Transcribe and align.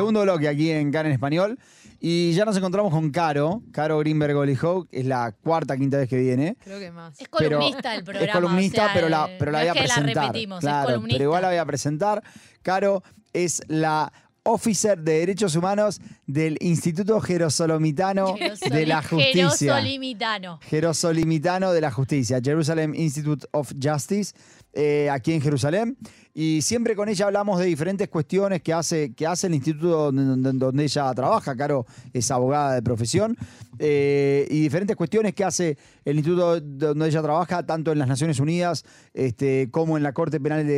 Segundo 0.00 0.22
bloque 0.22 0.48
aquí 0.48 0.70
en 0.70 0.90
Can 0.90 1.04
en 1.04 1.12
Español. 1.12 1.58
Y 2.00 2.32
ya 2.32 2.46
nos 2.46 2.56
encontramos 2.56 2.90
con 2.90 3.10
Caro, 3.10 3.62
Caro 3.70 3.98
Greenberg 3.98 4.34
Holyhock, 4.34 4.88
es 4.90 5.04
la 5.04 5.32
cuarta, 5.32 5.76
quinta 5.76 5.98
vez 5.98 6.08
que 6.08 6.16
viene. 6.16 6.56
Creo 6.64 6.78
que 6.78 6.90
más. 6.90 7.20
Es 7.20 7.28
columnista 7.28 7.92
del 7.92 8.02
programa. 8.04 8.26
Es 8.26 8.32
columnista, 8.32 8.82
o 8.82 8.84
sea, 8.86 8.94
pero 8.94 9.08
la, 9.10 9.28
pero 9.38 9.50
la 9.52 9.58
voy 9.58 9.68
a 9.68 9.72
es 9.72 9.76
que 9.76 9.84
presentar. 9.84 10.14
la 10.16 10.22
repetimos, 10.22 10.60
Claro, 10.60 10.80
es 10.80 10.86
columnista. 10.86 11.14
pero 11.18 11.24
igual 11.24 11.42
la 11.42 11.48
voy 11.48 11.56
a 11.58 11.64
presentar. 11.66 12.22
Caro 12.62 13.02
es 13.34 13.60
la 13.68 14.10
officer 14.44 14.98
de 14.98 15.18
Derechos 15.18 15.54
Humanos 15.54 16.00
del 16.26 16.56
Instituto 16.60 17.20
Jerosolomitano 17.20 18.34
de 18.70 18.86
la 18.86 19.02
Justicia. 19.02 19.74
Jerosolimitano. 19.74 20.58
Jerosolimitano 20.62 21.72
de 21.72 21.80
la 21.82 21.90
Justicia, 21.90 22.40
Jerusalem 22.42 22.94
Institute 22.94 23.46
of 23.50 23.72
Justice, 23.80 24.32
eh, 24.72 25.08
aquí 25.10 25.32
en 25.32 25.40
Jerusalén. 25.40 25.96
Y 26.32 26.62
siempre 26.62 26.94
con 26.94 27.08
ella 27.08 27.26
hablamos 27.26 27.58
de 27.58 27.66
diferentes 27.66 28.08
cuestiones 28.08 28.62
que 28.62 28.72
hace, 28.72 29.12
que 29.14 29.26
hace 29.26 29.48
el 29.48 29.54
instituto 29.54 30.12
donde, 30.12 30.84
ella 30.84 31.12
trabaja. 31.12 31.56
Caro 31.56 31.86
es 32.12 32.30
abogada 32.30 32.74
de 32.74 32.82
profesión. 32.82 33.36
eh, 33.78 34.46
y 34.48 34.60
diferentes 34.60 34.96
cuestiones 34.96 35.34
que 35.34 35.42
hace 35.42 35.76
el 36.04 36.16
instituto 36.16 36.60
donde 36.60 37.08
ella 37.08 37.22
trabaja, 37.22 37.64
tanto 37.64 37.90
en 37.90 37.98
las 37.98 38.08
Naciones 38.08 38.38
Unidas 38.38 38.84
este, 39.12 39.68
como 39.70 39.96
en 39.96 40.02
la 40.02 40.12
Corte 40.12 40.38
Penal 40.38 40.68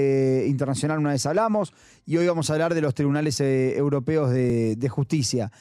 Internacional, 0.47 0.99
una 0.99 1.11
vez 1.11 1.27
hablamos. 1.27 1.75
Y 2.07 2.17
hoy 2.17 2.27
vamos 2.27 2.49
a 2.49 2.55
hablar 2.55 2.75
de 2.75 2.81
los 2.81 2.95
tribunales 2.95 3.41
eh, 3.41 3.77
europeos 3.77 4.31
de, 4.31 4.77
de 4.77 4.89
justicia. 4.89 5.53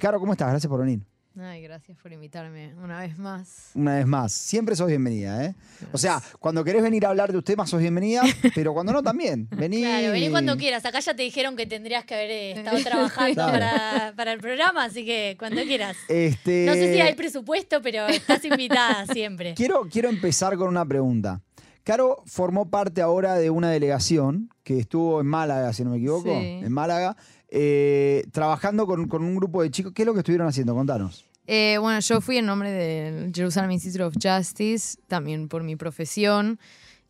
Caro, 0.00 0.18
¿cómo 0.18 0.32
estás? 0.32 0.48
Gracias 0.50 0.68
por 0.68 0.80
venir. 0.80 1.09
Ay, 1.42 1.62
gracias 1.62 1.96
por 2.02 2.12
invitarme 2.12 2.74
una 2.82 3.00
vez 3.00 3.16
más. 3.18 3.70
Una 3.74 3.94
vez 3.96 4.06
más, 4.06 4.32
siempre 4.32 4.76
sos 4.76 4.88
bienvenida, 4.88 5.44
¿eh? 5.46 5.54
O 5.92 5.96
sea, 5.96 6.20
cuando 6.38 6.62
querés 6.64 6.82
venir 6.82 7.06
a 7.06 7.10
hablar 7.10 7.32
de 7.32 7.38
un 7.38 7.44
tema 7.44 7.66
sos 7.66 7.80
bienvenida, 7.80 8.22
pero 8.54 8.74
cuando 8.74 8.92
no 8.92 9.02
también. 9.02 9.48
Vení. 9.50 9.80
Claro, 9.80 10.12
vení 10.12 10.28
cuando 10.30 10.56
quieras. 10.58 10.84
Acá 10.84 11.00
ya 11.00 11.14
te 11.14 11.22
dijeron 11.22 11.56
que 11.56 11.64
tendrías 11.66 12.04
que 12.04 12.14
haber 12.14 12.30
eh, 12.30 12.50
estado 12.58 12.78
trabajando 12.82 13.34
Claro. 13.34 13.52
para, 13.52 14.12
para 14.16 14.32
el 14.32 14.40
programa, 14.40 14.84
así 14.84 15.04
que 15.06 15.36
cuando 15.38 15.62
quieras. 15.62 15.96
Este, 16.08 16.66
No 16.66 16.74
sé 16.74 16.92
si 16.94 17.00
hay 17.00 17.14
presupuesto, 17.14 17.80
pero 17.80 18.06
estás 18.08 18.44
invitada 18.44 19.06
siempre. 19.12 19.54
quiero, 19.54 19.88
quiero 19.90 20.08
empezar 20.10 20.56
con 20.56 20.68
una 20.68 20.84
pregunta. 20.84 21.40
Caro 21.84 22.22
formó 22.26 22.68
parte 22.68 23.00
ahora 23.00 23.36
de 23.36 23.48
una 23.48 23.70
delegación 23.70 24.50
que 24.62 24.78
estuvo 24.78 25.20
en 25.20 25.26
Málaga, 25.26 25.72
si 25.72 25.84
no 25.84 25.90
me 25.90 25.96
equivoco, 25.96 26.28
Sí. 26.28 26.60
en 26.62 26.70
Málaga, 26.72 27.16
eh, 27.48 28.24
trabajando 28.30 28.86
con, 28.86 29.08
con 29.08 29.24
un 29.24 29.34
grupo 29.34 29.62
de 29.62 29.70
chicos. 29.70 29.92
¿Qué 29.94 30.02
es 30.02 30.06
lo 30.06 30.12
que 30.12 30.20
estuvieron 30.20 30.46
haciendo? 30.46 30.74
Contanos. 30.74 31.24
Eh, 31.52 31.78
bueno, 31.80 31.98
yo 31.98 32.20
fui 32.20 32.36
en 32.36 32.46
nombre 32.46 32.70
del 32.70 33.32
Jerusalem 33.34 33.72
Institute 33.72 34.04
of 34.04 34.14
Justice, 34.22 34.96
también 35.08 35.48
por 35.48 35.64
mi 35.64 35.74
profesión. 35.74 36.60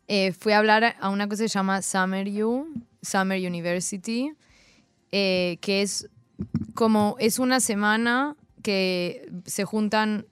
Eh, 0.07 0.31
fui 0.31 0.53
a 0.53 0.57
hablar 0.57 0.95
a 0.99 1.09
una 1.09 1.27
cosa 1.27 1.43
que 1.43 1.49
se 1.49 1.59
llama 1.59 1.83
Summer 1.83 2.27
U, 2.43 2.65
Summer 3.03 3.39
University, 3.39 4.33
eh, 5.11 5.59
que 5.61 5.83
es 5.83 6.09
como 6.73 7.17
es 7.19 7.37
una 7.37 7.59
semana 7.59 8.35
que 8.63 9.31
se 9.45 9.63
juntan 9.63 10.25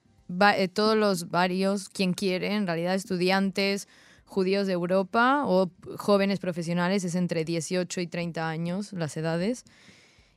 eh, 0.56 0.66
todos 0.66 0.96
los 0.96 1.28
varios, 1.28 1.88
quien 1.88 2.12
quiere, 2.12 2.56
en 2.56 2.66
realidad 2.66 2.96
estudiantes 2.96 3.86
judíos 4.24 4.66
de 4.66 4.72
Europa 4.72 5.44
o 5.46 5.70
jóvenes 5.98 6.40
profesionales, 6.40 7.04
es 7.04 7.14
entre 7.14 7.44
18 7.44 8.00
y 8.00 8.08
30 8.08 8.48
años 8.48 8.92
las 8.92 9.16
edades. 9.16 9.64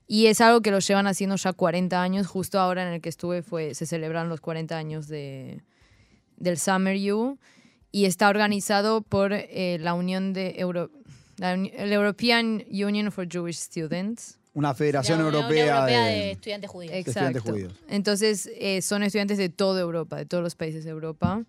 Y 0.08 0.28
es 0.28 0.42
algo 0.42 0.62
que 0.62 0.72
lo 0.72 0.80
llevan 0.80 1.08
haciendo 1.08 1.36
ya 1.36 1.54
40 1.54 2.02
años. 2.02 2.28
Justo 2.28 2.60
ahora 2.60 2.86
en 2.88 2.94
el 2.94 3.02
que 3.02 3.10
estuve 3.10 3.42
fue, 3.42 3.74
se 3.74 3.86
celebran 3.86 4.30
los 4.30 4.42
40 4.42 4.78
años 4.78 5.08
de, 5.08 5.62
del 6.38 6.58
Summer 6.58 6.98
U. 7.14 7.38
Y 7.92 8.06
está 8.06 8.30
organizado 8.30 9.02
por 9.02 9.34
eh, 9.34 9.78
la 9.80 9.94
Unión 9.94 10.34
de 10.34 10.56
Euro, 10.58 10.90
la 11.38 11.54
el 11.54 11.94
European 11.94 12.64
Union 12.70 13.12
for 13.12 13.28
Jewish 13.30 13.58
Students. 13.58 14.40
Una 14.56 14.74
federación 14.74 15.20
La 15.20 15.26
Unión 15.26 15.44
europea, 15.44 15.78
Europea 15.78 16.06
de, 16.06 16.12
de 16.12 16.32
Estudiantes 16.32 16.70
Judíos. 16.70 16.94
estudiantes 16.94 17.42
judíos. 17.42 17.74
Entonces, 17.88 18.50
eh, 18.56 18.82
son 18.82 19.04
estudiantes 19.04 19.38
de 19.38 19.50
toda 19.50 19.82
Europa, 19.82 20.18
de 20.18 20.26
todos 20.26 20.44
los 20.44 20.56
países 20.56 20.84
de 20.84 20.92
Europa. 20.92 21.44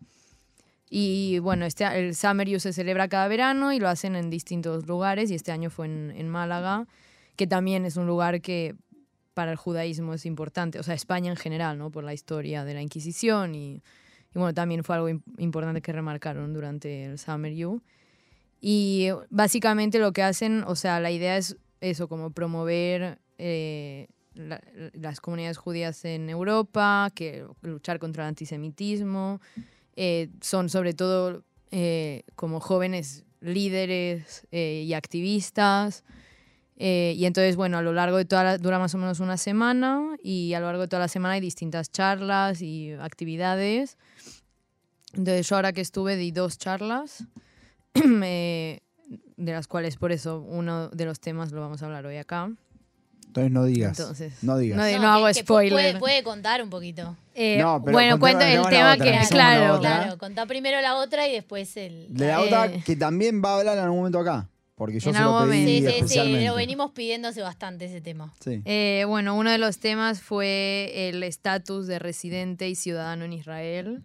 Y 0.88 1.38
bueno, 1.41 1.66
este, 1.66 1.84
el 1.84 2.14
Summer 2.14 2.48
U 2.54 2.60
se 2.60 2.72
celebra 2.72 3.09
cada 3.09 3.26
verano 3.28 3.72
y 3.72 3.81
lo 3.81 3.88
hacen 3.88 4.14
en 4.14 4.31
distintos 4.31 4.87
lugares. 4.87 5.31
Y 5.31 5.34
este 5.34 5.50
año 5.50 5.70
fue 5.70 5.87
en, 5.87 6.12
en 6.16 6.28
Málaga, 6.28 6.87
que 7.37 7.47
también 7.47 7.84
es 7.84 7.97
un 7.97 8.06
lugar 8.06 8.41
que 8.41 8.75
para 9.34 9.50
el 9.50 9.56
judaísmo 9.56 10.15
es 10.15 10.27
importante. 10.27 10.78
O 10.78 10.83
sea, 10.83 10.95
España 10.95 11.31
en 11.31 11.37
general, 11.37 11.77
¿no? 11.78 11.91
Por 11.91 12.05
la 12.05 12.15
historia 12.15 12.65
de 12.65 12.75
la 12.75 12.83
Inquisición. 12.83 13.55
Y, 13.55 13.83
bueno, 14.34 14.55
también 14.55 14.84
fue 14.84 14.95
algo 14.97 15.09
im- 15.09 15.22
importante 15.39 15.81
que 15.83 15.93
remarcaron 15.93 16.53
durante 16.53 17.05
el 17.06 17.19
Summer 17.19 17.53
U. 17.67 17.83
Y 18.61 19.09
básicamente 19.31 19.99
lo 19.99 20.12
que 20.12 20.23
hacen, 20.23 20.62
o 20.67 20.77
sea, 20.77 21.00
la 21.00 21.11
idea 21.11 21.37
es 21.37 21.56
eso, 21.81 22.09
como 22.09 22.31
promover 22.31 23.19
eh, 23.39 24.06
la- 24.34 24.62
las 24.93 25.21
comunidades 25.21 25.59
judías 25.59 26.05
en 26.05 26.31
Europa, 26.31 27.11
que 27.15 27.44
luchar 27.62 27.99
contra 27.99 28.23
el 28.25 28.28
antisemitismo. 28.28 29.41
Eh, 29.97 30.28
son 30.41 30.69
sobre 30.69 30.94
todo 30.94 31.43
eh, 31.73 32.23
como 32.37 32.61
jóvenes 32.61 33.25
líderes 33.41 34.47
y 34.53 34.93
activistas. 34.94 36.05
Eh, 36.77 37.15
y 37.17 37.25
entonces, 37.27 37.55
bueno, 37.57 37.79
a 37.79 37.83
lo 37.83 37.93
largo 37.93 38.17
de 38.17 38.25
toda 38.25 38.43
la, 38.45 38.59
dura 38.59 38.79
más 38.81 38.95
o 38.95 38.99
menos 38.99 39.21
una 39.21 39.37
semana 39.37 40.17
y 40.23 40.55
a 40.55 40.61
lo 40.61 40.67
largo 40.67 40.83
de 40.83 40.89
toda 40.89 41.01
la 41.01 41.09
semana 41.09 41.35
hay 41.35 41.41
distintas 41.41 41.91
charlas 41.91 42.62
y 42.62 42.93
actividades. 42.93 43.97
Entonces 45.12 45.49
yo 45.49 45.57
ahora 45.57 45.73
que 45.73 45.81
estuve 45.81 46.17
di 46.17 46.33
dos 46.33 46.59
charlas, 46.59 47.25
eh, 47.95 48.81
de 49.37 49.53
las 49.53 49.69
cuales 49.69 49.97
por 49.97 50.11
eso 50.12 50.41
uno 50.41 50.89
de 50.89 51.05
los 51.05 51.21
temas 51.21 51.53
lo 51.53 51.61
vamos 51.61 51.83
a 51.83 51.87
hablar 51.87 52.07
hoy 52.07 52.17
acá. 52.17 52.51
Entonces 53.27 53.53
no 53.53 53.65
digas. 53.65 53.99
Entonces, 53.99 54.33
no 54.43 54.59
digas. 54.59 54.79
no, 54.79 54.91
No, 54.97 55.03
no 55.03 55.09
hago 55.12 55.27
que- 55.27 55.35
spoiler. 55.35 55.73
Puede, 55.73 55.99
puede 55.99 56.23
contar 56.23 56.62
un 56.62 56.71
poquito. 56.71 57.17
Eh, 57.35 57.59
No, 57.61 57.81
pero 57.85 57.93
bueno, 57.97 58.19
cuento 58.21 58.45
el 58.45 58.62
tema 58.69 58.95
otra, 58.95 59.21
que, 59.21 59.27
claro. 59.29 59.81
Claro, 59.81 60.19
contá 60.19 60.47
primero 60.47 60.81
la 60.81 60.97
otra 60.97 61.27
y 61.29 61.33
después 61.33 61.77
el. 61.77 62.06
De 62.15 62.29
la 62.29 62.41
Eh, 62.41 62.47
otra 62.47 62.73
que 62.85 62.95
también 62.97 63.43
va 63.45 63.55
a 63.55 63.59
hablar 63.59 63.77
en 63.79 63.85
algún 63.85 63.99
momento 63.99 64.21
acá. 64.21 64.49
Porque 64.77 64.99
yo 64.99 65.11
En 65.11 65.17
se 65.17 65.23
lo 65.23 65.37
algún 65.39 65.51
pedí 65.53 65.81
momento. 65.83 65.91
Sí, 66.09 66.15
sí, 66.15 66.21
sí, 66.21 66.45
lo 66.47 66.55
venimos 66.57 66.91
pidiendo 66.93 67.29
hace 67.29 67.43
bastante 67.43 67.85
ese 67.85 68.01
tema. 68.01 68.35
Sí. 68.41 68.61
Eh, 68.65 69.05
bueno, 69.07 69.37
uno 69.37 69.51
de 69.53 69.59
los 69.59 69.79
temas 69.79 70.21
fue 70.21 71.09
el 71.09 71.23
estatus 71.23 71.87
de 71.87 71.99
residente 72.01 72.69
y 72.69 72.75
ciudadano 72.75 73.25
en 73.25 73.33
Israel. 73.35 74.03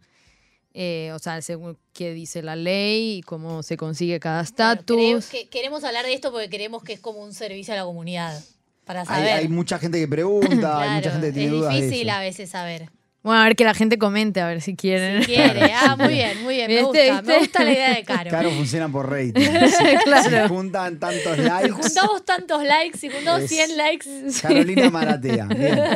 Eh, 0.76 1.12
o 1.16 1.20
sea, 1.20 1.42
según 1.42 1.80
qué 1.94 2.14
dice 2.14 2.44
la 2.44 2.56
ley 2.56 3.18
y 3.18 3.22
cómo 3.24 3.64
se 3.64 3.76
consigue 3.78 4.20
cada 4.20 4.42
estatus. 4.44 4.96
queremos, 4.98 5.26
que- 5.26 5.50
queremos 5.50 5.84
hablar 5.84 6.06
de 6.06 6.14
esto 6.14 6.32
porque 6.32 6.50
creemos 6.50 6.84
que 6.84 6.94
es 6.94 7.00
como 7.00 7.24
un 7.24 7.34
servicio 7.34 7.74
a 7.74 7.78
la 7.78 7.84
comunidad. 7.84 8.40
Para 8.86 9.02
Hay, 9.02 9.06
saber. 9.08 9.34
hay 9.34 9.48
mucha 9.48 9.80
gente 9.80 10.00
que 10.00 10.08
pregunta, 10.08 10.80
hay 10.82 10.90
mucha 10.98 11.12
gente 11.12 11.28
que 11.28 11.34
tiene 11.34 11.48
es 11.48 11.52
dudas 11.54 11.74
de 11.74 11.82
difícil 11.82 12.08
eso. 12.10 12.18
a 12.18 12.22
veces 12.22 12.50
saber. 12.52 12.90
Bueno, 13.22 13.42
a 13.42 13.44
ver 13.44 13.56
que 13.58 13.66
la 13.66 13.74
gente 13.74 13.98
comente, 13.98 14.40
a 14.40 14.48
ver 14.48 14.62
si 14.62 14.76
quieren. 14.78 15.24
Si 15.24 15.34
quiere. 15.34 15.74
Ah, 15.74 15.96
muy 15.98 16.08
bien, 16.14 16.42
muy 16.44 16.56
bien. 16.56 16.70
Me 16.72 16.78
¿Viste, 16.82 17.10
gusta. 17.12 17.22
Me 17.24 17.38
gusta 17.40 17.64
la 17.66 17.72
idea 17.74 17.94
de 17.96 18.04
Caro. 18.06 18.32
Caro 18.32 18.50
funciona 18.52 18.88
por 18.90 19.10
rating. 19.12 19.34
Claro. 20.06 20.30
Si 20.48 20.48
juntan 20.48 21.00
tantos 21.00 21.38
likes, 21.38 21.72
Juntamos 21.74 22.26
tantos 22.26 22.64
likes, 22.64 22.98
si 22.98 23.10
juntamos 23.10 23.42
Es- 23.44 23.50
100 23.50 23.78
likes. 23.78 24.10
Carolina 24.42 24.90
Maratea. 24.90 25.46
Bien. 25.48 25.80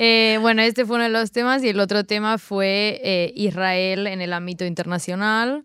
Eh, 0.00 0.38
bueno, 0.40 0.62
este 0.62 0.86
fue 0.86 0.94
uno 0.94 1.02
de 1.06 1.10
los 1.10 1.32
temas 1.32 1.64
y 1.64 1.70
el 1.70 1.80
otro 1.80 2.04
tema 2.04 2.38
fue 2.38 3.00
eh, 3.02 3.32
Israel 3.34 4.06
en 4.06 4.20
el 4.20 4.32
ámbito 4.32 4.64
internacional, 4.64 5.64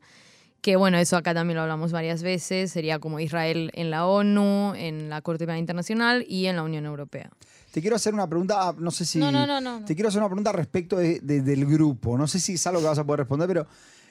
que 0.64 0.78
bueno, 0.78 0.98
eso 0.98 1.18
acá 1.18 1.34
también 1.34 1.58
lo 1.58 1.62
hablamos 1.64 1.92
varias 1.92 2.24
veces, 2.24 2.72
sería 2.72 2.98
como 3.00 3.20
Israel 3.20 3.70
en 3.74 3.92
la 3.92 4.08
ONU, 4.08 4.74
en 4.76 5.10
la 5.10 5.22
Corte 5.22 5.46
Penal 5.46 5.60
Internacional 5.60 6.26
y 6.28 6.46
en 6.48 6.56
la 6.56 6.64
Unión 6.64 6.86
Europea. 6.86 7.30
Te 7.72 7.82
quiero 7.82 7.98
hacer 7.98 8.14
una 8.14 8.28
pregunta, 8.30 8.70
ah, 8.70 8.76
no 8.80 8.90
sé 8.90 9.04
si... 9.04 9.20
No, 9.20 9.30
no, 9.32 9.46
no, 9.46 9.60
no. 9.60 9.84
Te 9.84 9.94
quiero 9.94 10.08
hacer 10.08 10.20
una 10.22 10.30
pregunta 10.30 10.52
respecto 10.54 10.96
de- 10.98 11.20
de- 11.20 11.42
del 11.42 11.66
grupo. 11.66 12.18
No 12.18 12.28
sé 12.28 12.40
si 12.40 12.54
es 12.54 12.66
algo 12.66 12.80
que 12.80 12.88
vas 12.88 12.98
a 12.98 13.04
poder 13.04 13.20
responder, 13.20 13.48
pero 13.48 13.68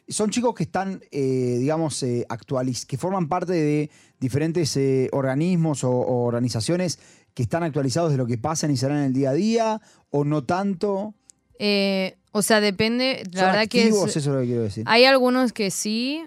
son 0.09 0.29
chicos 0.31 0.55
que 0.55 0.65
están, 0.65 1.00
eh, 1.11 1.56
digamos, 1.59 2.03
eh, 2.03 2.26
actualiz 2.29 2.85
que 2.85 2.99
forman 2.99 3.29
parte 3.29 3.53
de 3.55 3.91
diferentes 4.21 4.76
eh, 4.76 5.09
organismos 5.12 5.85
o, 5.85 5.91
o 5.91 6.25
organizaciones 6.26 6.99
que 7.35 7.44
están 7.44 7.62
actualizados 7.62 8.11
de 8.11 8.19
lo 8.19 8.26
que 8.26 8.37
pasa 8.37 8.67
en 8.67 8.73
Israel 8.73 8.99
en 8.99 9.05
el 9.05 9.12
día 9.15 9.31
a 9.31 9.35
día, 9.35 9.81
o 10.11 10.25
no 10.25 10.44
tanto. 10.44 11.15
Eh, 11.59 12.17
o 12.32 12.43
sea, 12.43 12.61
depende, 12.61 13.23
la 13.32 13.41
¿Son 13.41 13.53
verdad 13.53 13.69
que 13.69 13.82
activos? 13.85 14.11
es, 14.11 14.17
Eso 14.19 14.31
es 14.31 14.35
lo 14.35 14.41
que 14.43 14.47
quiero 14.49 14.62
decir. 14.65 14.85
hay 14.87 15.05
algunos 15.06 15.53
que 15.53 15.71
sí, 15.71 16.25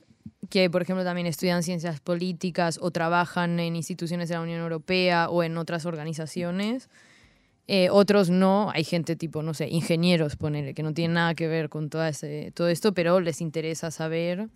que 0.50 0.70
por 0.70 0.82
ejemplo 0.82 1.04
también 1.04 1.28
estudian 1.28 1.64
ciencias 1.64 2.00
políticas 2.00 2.80
o 2.82 2.92
trabajan 2.92 3.60
en 3.60 3.76
instituciones 3.76 4.30
de 4.30 4.36
la 4.36 4.42
Unión 4.42 4.62
Europea 4.62 5.30
o 5.30 5.44
en 5.44 5.58
otras 5.58 5.86
organizaciones. 5.86 6.90
Eh, 7.68 7.90
otros 7.90 8.30
no, 8.30 8.70
hay 8.72 8.84
gente 8.84 9.16
tipo, 9.16 9.42
no 9.42 9.54
sé, 9.54 9.68
ingenieros, 9.70 10.36
ponele, 10.36 10.74
que 10.74 10.84
no 10.84 10.94
tienen 10.94 11.16
nada 11.16 11.34
que 11.34 11.48
ver 11.48 11.70
con 11.70 11.90
toda 11.90 12.10
ese, 12.10 12.52
todo 12.54 12.68
esto, 12.68 12.94
pero 12.94 13.20
les 13.20 13.42
interesa 13.42 13.90
saber. 13.90 14.50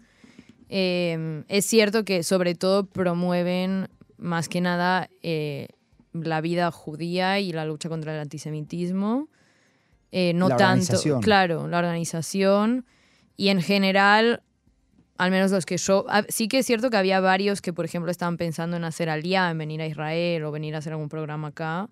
Eh, 0.70 1.44
es 1.48 1.66
cierto 1.66 2.06
que 2.06 2.22
sobre 2.22 2.54
todo 2.54 2.86
promueven 2.86 3.88
más 4.20 4.50
que 4.50 4.62
nada 4.62 5.10
eh, 5.24 5.70
la 6.14 6.42
vida 6.42 6.72
judía 6.72 7.40
y 7.40 7.52
la 7.52 7.66
lucha 7.66 7.90
contra 7.90 8.14
el 8.14 8.20
antisemitismo. 8.20 9.28
Eh, 10.12 10.34
no 10.34 10.50
La 10.50 10.58
tanto, 10.58 11.20
claro, 11.22 11.68
la 11.68 11.80
organización. 11.80 12.86
Y 13.38 13.50
en 13.50 13.62
general, 13.62 14.42
al 15.20 15.32
menos 15.32 15.52
los 15.52 15.66
que 15.66 15.78
yo... 15.78 16.06
ah, 16.08 16.24
Sí 16.30 16.48
que 16.48 16.60
es 16.60 16.66
cierto 16.66 16.90
que 16.90 16.96
había 16.96 17.20
varios 17.20 17.62
que, 17.62 17.74
por 17.74 17.84
ejemplo, 17.84 18.10
estaban 18.10 18.38
pensando 18.38 18.78
en 18.78 18.86
hacer 18.86 19.10
alía, 19.10 19.52
en 19.52 19.58
venir 19.58 19.82
a 19.82 19.86
Israel 19.86 20.46
o 20.46 20.52
venir 20.52 20.76
a 20.76 20.78
hacer 20.78 20.94
algún 20.94 21.10
programa 21.10 21.50
acá, 21.50 21.90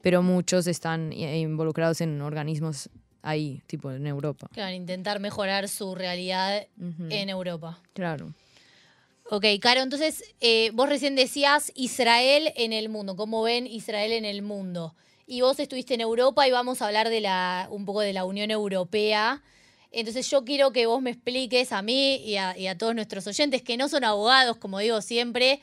pero 0.00 0.22
muchos 0.22 0.66
están 0.66 1.12
eh, 1.12 1.40
involucrados 1.40 2.00
en 2.00 2.22
organismos 2.22 2.88
ahí, 3.20 3.62
tipo 3.66 3.92
en 3.92 4.06
Europa. 4.06 4.48
Claro, 4.52 4.74
intentar 4.74 5.20
mejorar 5.20 5.68
su 5.68 5.94
realidad 5.94 6.66
en 7.10 7.28
Europa. 7.28 7.80
Claro. 7.92 8.32
Ok, 9.30 9.44
Caro, 9.60 9.82
entonces 9.82 10.24
eh, 10.40 10.70
vos 10.72 10.88
recién 10.88 11.16
decías 11.16 11.70
Israel 11.74 12.50
en 12.56 12.72
el 12.72 12.88
mundo, 12.88 13.14
cómo 13.14 13.42
ven 13.42 13.66
Israel 13.66 14.12
en 14.12 14.24
el 14.24 14.40
mundo. 14.40 14.94
Y 15.26 15.42
vos 15.42 15.60
estuviste 15.60 15.92
en 15.94 16.00
Europa 16.00 16.48
y 16.48 16.50
vamos 16.50 16.80
a 16.80 16.86
hablar 16.86 17.10
de 17.10 17.20
la, 17.20 17.68
un 17.70 17.84
poco 17.84 18.00
de 18.00 18.14
la 18.14 18.24
Unión 18.24 18.50
Europea. 18.50 19.42
Entonces 19.94 20.28
yo 20.30 20.44
quiero 20.44 20.72
que 20.72 20.86
vos 20.86 21.00
me 21.02 21.10
expliques 21.10 21.72
a 21.72 21.82
mí 21.82 22.16
y 22.16 22.36
a, 22.36 22.56
y 22.58 22.66
a 22.66 22.76
todos 22.76 22.94
nuestros 22.94 23.26
oyentes 23.26 23.62
que 23.62 23.76
no 23.76 23.88
son 23.88 24.04
abogados, 24.04 24.56
como 24.56 24.78
digo 24.78 25.00
siempre, 25.02 25.60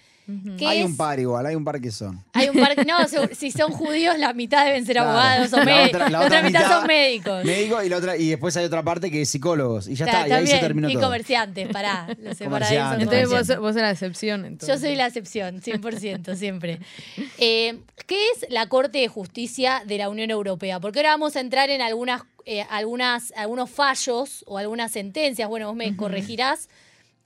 ¿qué 0.57 0.65
Hay 0.67 0.79
es? 0.79 0.85
un 0.85 0.95
par 0.95 1.19
igual, 1.19 1.45
hay 1.45 1.55
un 1.55 1.65
par 1.65 1.81
que 1.81 1.91
son. 1.91 2.23
Hay 2.33 2.47
un 2.47 2.55
par, 2.57 2.85
no, 2.87 3.05
se- 3.07 3.35
si 3.35 3.51
son 3.51 3.71
judíos 3.73 4.17
la 4.17 4.33
mitad 4.33 4.65
deben 4.65 4.85
ser 4.85 4.95
Claro. 4.95 5.09
abogados 5.09 5.51
o 5.51 5.57
La 5.57 5.65
médicos. 5.65 5.95
otra- 5.95 6.09
La, 6.09 6.09
la 6.19 6.25
otra, 6.25 6.37
otra 6.39 6.47
mitad, 6.49 6.61
mitad- 6.61 6.77
son 6.79 6.87
médicos. 6.87 7.43
Médico 7.45 7.83
y, 7.83 7.89
la 7.89 7.97
otra, 7.97 8.15
y 8.17 8.29
después 8.29 8.55
hay 8.55 8.63
otra 8.65 8.81
parte 8.83 9.11
que 9.11 9.21
es 9.23 9.29
psicólogos. 9.29 9.87
Y 9.89 9.95
ya 9.95 10.05
está, 10.05 10.19
y 10.27 10.31
ahí 10.31 10.45
se 10.45 10.53
también, 10.53 10.59
terminó 10.61 10.89
y 10.89 10.93
todo. 10.93 11.03
comerciantes, 11.03 11.67
pará. 11.69 12.07
Los 12.21 12.37
Comerciantes. 12.37 13.01
Entonces 13.11 13.29
vos, 13.49 13.59
vos 13.59 13.71
eres 13.75 13.81
la 13.83 13.91
excepción. 13.91 14.41
Yo 14.41 14.47
Entonces. 14.47 14.79
soy 14.81 14.95
la 14.95 15.07
excepción, 15.07 15.59
100%, 15.61 16.35
siempre. 16.35 16.79
Eh, 17.37 17.79
¿Qué 18.07 18.17
es 18.35 18.45
la 18.49 18.67
Corte 18.69 18.99
de 18.99 19.07
Justicia 19.07 19.83
de 19.85 19.97
la 19.97 20.07
Unión 20.09 20.29
Europea? 20.31 20.79
Porque 20.79 20.99
ahora 20.99 21.09
vamos 21.11 21.35
a 21.35 21.39
entrar 21.41 21.69
en 21.69 21.81
algunas, 21.81 22.21
eh, 22.45 22.65
algunas, 22.69 23.33
algunos 23.35 23.69
fallos 23.69 24.43
o 24.47 24.57
algunas 24.57 24.91
sentencias, 24.91 25.47
bueno, 25.49 25.67
vos 25.67 25.75
me 25.75 25.95
corregirás, 25.95 26.69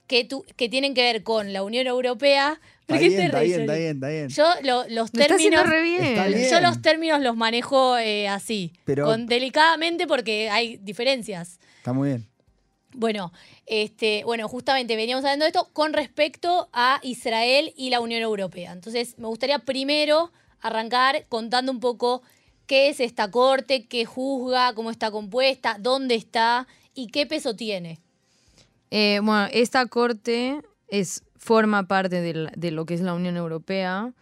que, 0.06 0.24
tu- 0.24 0.44
que 0.56 0.68
tienen 0.68 0.94
que 0.94 1.02
ver 1.02 1.22
con 1.24 1.52
la 1.52 1.62
Unión 1.64 1.86
Europea. 1.86 2.60
Está 2.82 2.94
¿Por 2.94 2.98
qué 2.98 3.08
bien, 3.08 3.20
está 3.22 3.40
bien, 3.40 3.60
está 3.62 3.74
bien, 3.74 3.94
está 3.96 4.08
bien. 4.08 4.28
Yo 4.28 4.44
lo- 4.62 4.88
los 4.88 5.06
está 5.12 5.26
términos... 5.26 5.68
re 5.68 5.82
bien. 5.82 6.04
Está 6.04 6.26
bien. 6.26 6.48
Yo 6.50 6.60
los 6.60 6.80
términos 6.82 7.20
los 7.20 7.36
manejo 7.36 7.98
eh, 7.98 8.28
así, 8.28 8.72
Pero- 8.84 9.04
con 9.06 9.26
delicadamente 9.26 10.06
porque 10.06 10.48
hay 10.50 10.76
diferencias. 10.76 11.58
Está 11.78 11.92
muy 11.92 12.08
bien. 12.10 12.26
Bueno, 12.92 13.32
este, 13.66 14.22
bueno, 14.24 14.48
justamente 14.48 14.96
veníamos 14.96 15.24
hablando 15.24 15.44
de 15.44 15.48
esto 15.48 15.68
con 15.72 15.92
respecto 15.92 16.68
a 16.72 16.98
Israel 17.02 17.72
y 17.76 17.90
la 17.90 18.00
Unión 18.00 18.22
Europea. 18.22 18.72
Entonces, 18.72 19.18
me 19.18 19.26
gustaría 19.26 19.58
primero 19.58 20.32
arrancar 20.60 21.26
contando 21.28 21.70
un 21.72 21.80
poco 21.80 22.22
qué 22.66 22.88
es 22.88 23.00
esta 23.00 23.30
corte, 23.30 23.86
qué 23.86 24.04
juzga, 24.04 24.74
cómo 24.74 24.90
está 24.90 25.10
compuesta, 25.10 25.76
dónde 25.80 26.14
está 26.14 26.66
y 26.94 27.08
qué 27.08 27.26
peso 27.26 27.56
tiene. 27.56 28.00
Eh, 28.90 29.20
bueno, 29.22 29.48
esta 29.52 29.86
corte 29.86 30.60
es, 30.88 31.22
forma 31.36 31.86
parte 31.86 32.20
de, 32.20 32.70
lo 32.70 32.86
que 32.86 32.94
es 32.94 33.00
la 33.00 33.14
Unión 33.14 33.36
Europea. 33.36 34.12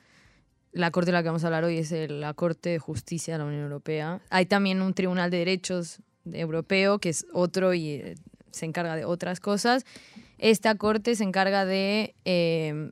La 0.73 0.91
corte 0.91 1.07
de 1.07 1.13
la 1.13 1.23
que 1.23 1.29
vamos 1.29 1.45
a 1.45 1.47
hablar 1.47 1.65
hoy 1.65 1.79
es 1.79 1.93
la 2.11 2.35
Corte 2.35 2.71
de 2.71 2.79
Justicia 2.79 3.35
de 3.35 3.39
la 3.39 3.45
Unión 3.45 3.63
Europea. 3.63 4.21
Hay 4.31 4.47
también 4.47 4.83
un 4.83 4.93
Tribunal 4.93 5.31
de 5.31 5.39
Derechos 5.39 6.01
de- 6.25 6.41
Europeo, 6.41 6.99
que 6.99 7.11
es 7.11 7.27
otro 7.33 7.75
y 7.75 7.91
eh, 7.91 8.15
se 8.51 8.67
encarga 8.67 8.97
de 8.97 9.05
otras 9.05 9.39
cosas. 9.39 9.85
Esta 10.39 10.75
corte 10.75 11.15
se 11.15 11.23
encarga 11.23 11.65
de 11.65 12.17
eh, 12.25 12.91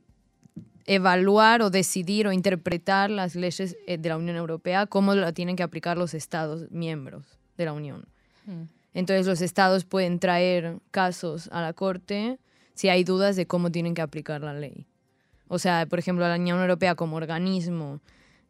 evaluar 0.85 1.61
o 1.61 1.69
decidir 1.69 2.27
o 2.27 2.31
interpretar 2.31 3.09
las 3.09 3.35
leyes 3.35 3.77
eh, 3.87 3.97
de 3.97 4.09
la 4.09 4.17
Unión 4.17 4.35
Europea, 4.35 4.85
cómo 4.85 5.15
la 5.15 5.31
tienen 5.31 5.55
que 5.55 5.63
aplicar 5.63 5.97
los 5.97 6.13
Estados 6.13 6.69
miembros 6.71 7.25
de 7.57 7.65
la 7.65 7.73
Unión. 7.73 8.05
Entonces 8.93 9.25
los 9.25 9.41
estados 9.41 9.85
pueden 9.85 10.19
traer 10.19 10.77
casos 10.91 11.49
a 11.51 11.61
la 11.61 11.73
corte 11.73 12.37
si 12.73 12.89
hay 12.89 13.03
dudas 13.03 13.35
de 13.35 13.45
cómo 13.47 13.71
tienen 13.71 13.93
que 13.93 14.01
aplicar 14.01 14.41
la 14.41 14.53
ley. 14.53 14.85
O 15.47 15.59
sea, 15.59 15.85
por 15.85 15.99
ejemplo, 15.99 16.27
la 16.27 16.35
Unión 16.35 16.59
Europea 16.59 16.95
como 16.95 17.15
organismo, 17.15 18.01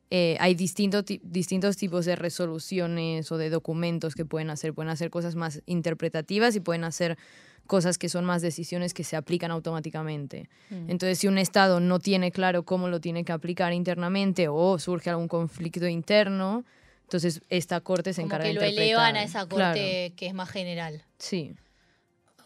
eh, 0.09 0.37
hay 0.39 0.55
distinto 0.55 1.03
ti- 1.03 1.21
distintos 1.23 1.75
tipos 1.77 2.05
de 2.05 2.15
resoluciones 2.15 3.31
o 3.31 3.37
de 3.37 3.49
documentos 3.49 4.15
que 4.15 4.25
pueden 4.25 4.49
hacer. 4.49 4.73
Pueden 4.73 4.89
hacer 4.89 5.09
cosas 5.09 5.35
más 5.35 5.61
interpretativas 5.65 6.55
y 6.55 6.59
pueden 6.59 6.83
hacer 6.83 7.17
cosas 7.67 7.97
que 7.97 8.09
son 8.09 8.25
más 8.25 8.41
decisiones 8.41 8.93
que 8.93 9.03
se 9.03 9.15
aplican 9.15 9.51
automáticamente. 9.51 10.49
Entonces, 10.69 11.19
si 11.19 11.27
un 11.27 11.37
Estado 11.37 11.79
no 11.79 11.99
tiene 11.99 12.31
claro 12.31 12.63
cómo 12.63 12.87
lo 12.89 12.99
tiene 12.99 13.23
que 13.23 13.31
aplicar 13.31 13.73
internamente 13.73 14.47
o 14.49 14.77
surge 14.79 15.09
algún 15.09 15.27
conflicto 15.27 15.87
interno, 15.87 16.65
entonces 17.03 17.41
esta 17.49 17.79
corte 17.81 18.13
se 18.13 18.21
Como 18.21 18.27
encarga 18.27 18.43
que 18.45 18.49
de 18.49 18.53
lo 18.55 18.61
elevan 18.63 19.15
a 19.15 19.23
interpretar. 19.23 19.29
esa 19.29 19.39
corte 19.49 19.55
Claro, 19.55 20.15
que 20.17 20.27
es 20.27 20.33
más 20.33 20.49
general. 20.49 21.03
sí. 21.17 21.53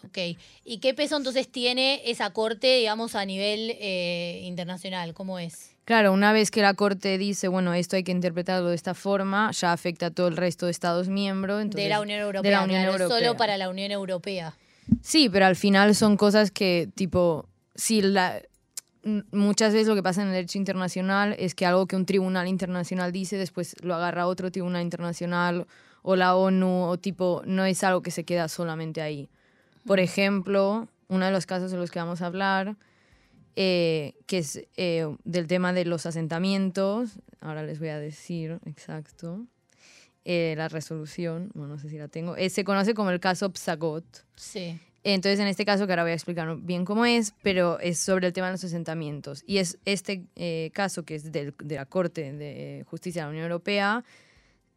Ok. 0.05 0.37
¿Y 0.63 0.77
qué 0.77 0.93
peso 0.93 1.17
entonces 1.17 1.49
tiene 1.51 2.01
esa 2.05 2.29
corte, 2.31 2.77
digamos, 2.77 3.15
a 3.15 3.25
nivel 3.25 3.71
eh, 3.79 4.41
internacional? 4.43 5.13
¿Cómo 5.13 5.37
es? 5.39 5.71
Claro, 5.85 6.13
una 6.13 6.31
vez 6.31 6.51
que 6.51 6.61
la 6.61 6.75
Corte 6.75 7.17
dice, 7.17 7.47
bueno, 7.47 7.73
esto 7.73 7.95
hay 7.95 8.03
que 8.03 8.11
interpretarlo 8.11 8.69
de 8.69 8.75
esta 8.75 8.93
forma, 8.93 9.51
ya 9.51 9.73
afecta 9.73 10.05
a 10.05 10.11
todo 10.11 10.27
el 10.27 10.37
resto 10.37 10.65
de 10.67 10.71
Estados 10.71 11.09
miembros. 11.09 11.61
entonces- 11.61 11.83
de 11.85 11.89
la 11.89 11.99
Unión 11.99 12.19
Europea. 12.19 12.41
de 12.49 12.55
la 12.55 12.63
Unión 12.63 12.81
claro, 12.83 12.97
Europea. 13.03 13.19
Solo 13.19 13.37
para 13.37 13.57
la 13.57 13.69
Unión 13.69 13.91
Europea. 13.91 14.55
Sí, 15.01 15.29
pero 15.29 15.45
al 15.45 15.55
final 15.55 15.95
son 15.95 16.17
cosas 16.17 16.51
que, 16.51 16.89
tipo, 16.95 17.47
si 17.75 18.01
la... 18.01 18.41
Muchas 19.31 19.71
veces 19.71 19.87
lo 19.87 19.95
que 19.95 20.03
pasa 20.03 20.21
en 20.21 20.27
el 20.27 20.33
derecho 20.33 20.57
internacional 20.57 21.33
es 21.39 21.55
que 21.55 21.65
algo 21.65 21.87
que 21.87 21.95
un 21.95 22.05
tribunal 22.05 22.47
internacional 22.47 23.13
dice, 23.13 23.37
después 23.37 23.75
lo 23.81 23.95
agarra 23.95 24.27
otro 24.27 24.51
tribunal 24.51 24.81
internacional 24.81 25.65
o 26.01 26.17
la 26.17 26.35
ONU, 26.35 26.83
o 26.83 26.97
tipo, 26.97 27.41
no 27.45 27.63
es 27.63 27.83
algo 27.85 28.01
que 28.01 28.11
se 28.11 28.25
queda 28.25 28.49
solamente 28.49 29.01
ahí. 29.01 29.29
Por 29.85 30.01
ejemplo, 30.01 30.89
uno 31.07 31.25
de 31.25 31.31
los 31.31 31.45
casos 31.45 31.71
de 31.71 31.77
los 31.77 31.89
que 31.89 31.99
vamos 31.99 32.21
a 32.21 32.25
hablar, 32.25 32.75
eh, 33.55 34.13
que 34.25 34.39
es 34.39 34.61
eh, 34.75 35.07
del 35.23 35.47
tema 35.47 35.73
de 35.73 35.85
los 35.85 36.05
asentamientos, 36.05 37.19
ahora 37.39 37.63
les 37.63 37.79
voy 37.79 37.89
a 37.89 37.99
decir 37.99 38.59
exacto, 38.65 39.45
eh, 40.29 40.55
la 40.57 40.67
resolución, 40.67 41.49
bueno, 41.53 41.75
no 41.75 41.79
sé 41.79 41.89
si 41.89 41.97
la 41.97 42.09
tengo, 42.09 42.35
eh, 42.35 42.49
se 42.49 42.65
conoce 42.65 42.93
como 42.93 43.11
el 43.11 43.19
caso 43.21 43.49
Psagot. 43.53 44.03
Sí. 44.35 44.77
Entonces, 45.03 45.39
en 45.39 45.47
este 45.47 45.63
caso, 45.63 45.87
que 45.87 45.93
ahora 45.93 46.03
voy 46.03 46.11
a 46.11 46.15
explicar 46.15 46.57
bien 46.57 46.83
cómo 46.83 47.05
es, 47.05 47.33
pero 47.41 47.79
es 47.79 47.97
sobre 47.97 48.27
el 48.27 48.33
tema 48.33 48.47
de 48.47 48.53
los 48.53 48.63
asentamientos. 48.65 49.41
Y 49.47 49.59
es 49.59 49.77
este 49.85 50.25
eh, 50.35 50.69
caso 50.73 51.03
que 51.05 51.15
es 51.15 51.31
del- 51.31 51.55
de 51.63 51.75
la 51.75 51.85
Corte 51.85 52.33
de 52.33 52.83
Justicia 52.89 53.21
de 53.21 53.25
la 53.27 53.29
Unión 53.29 53.43
Europea, 53.45 54.03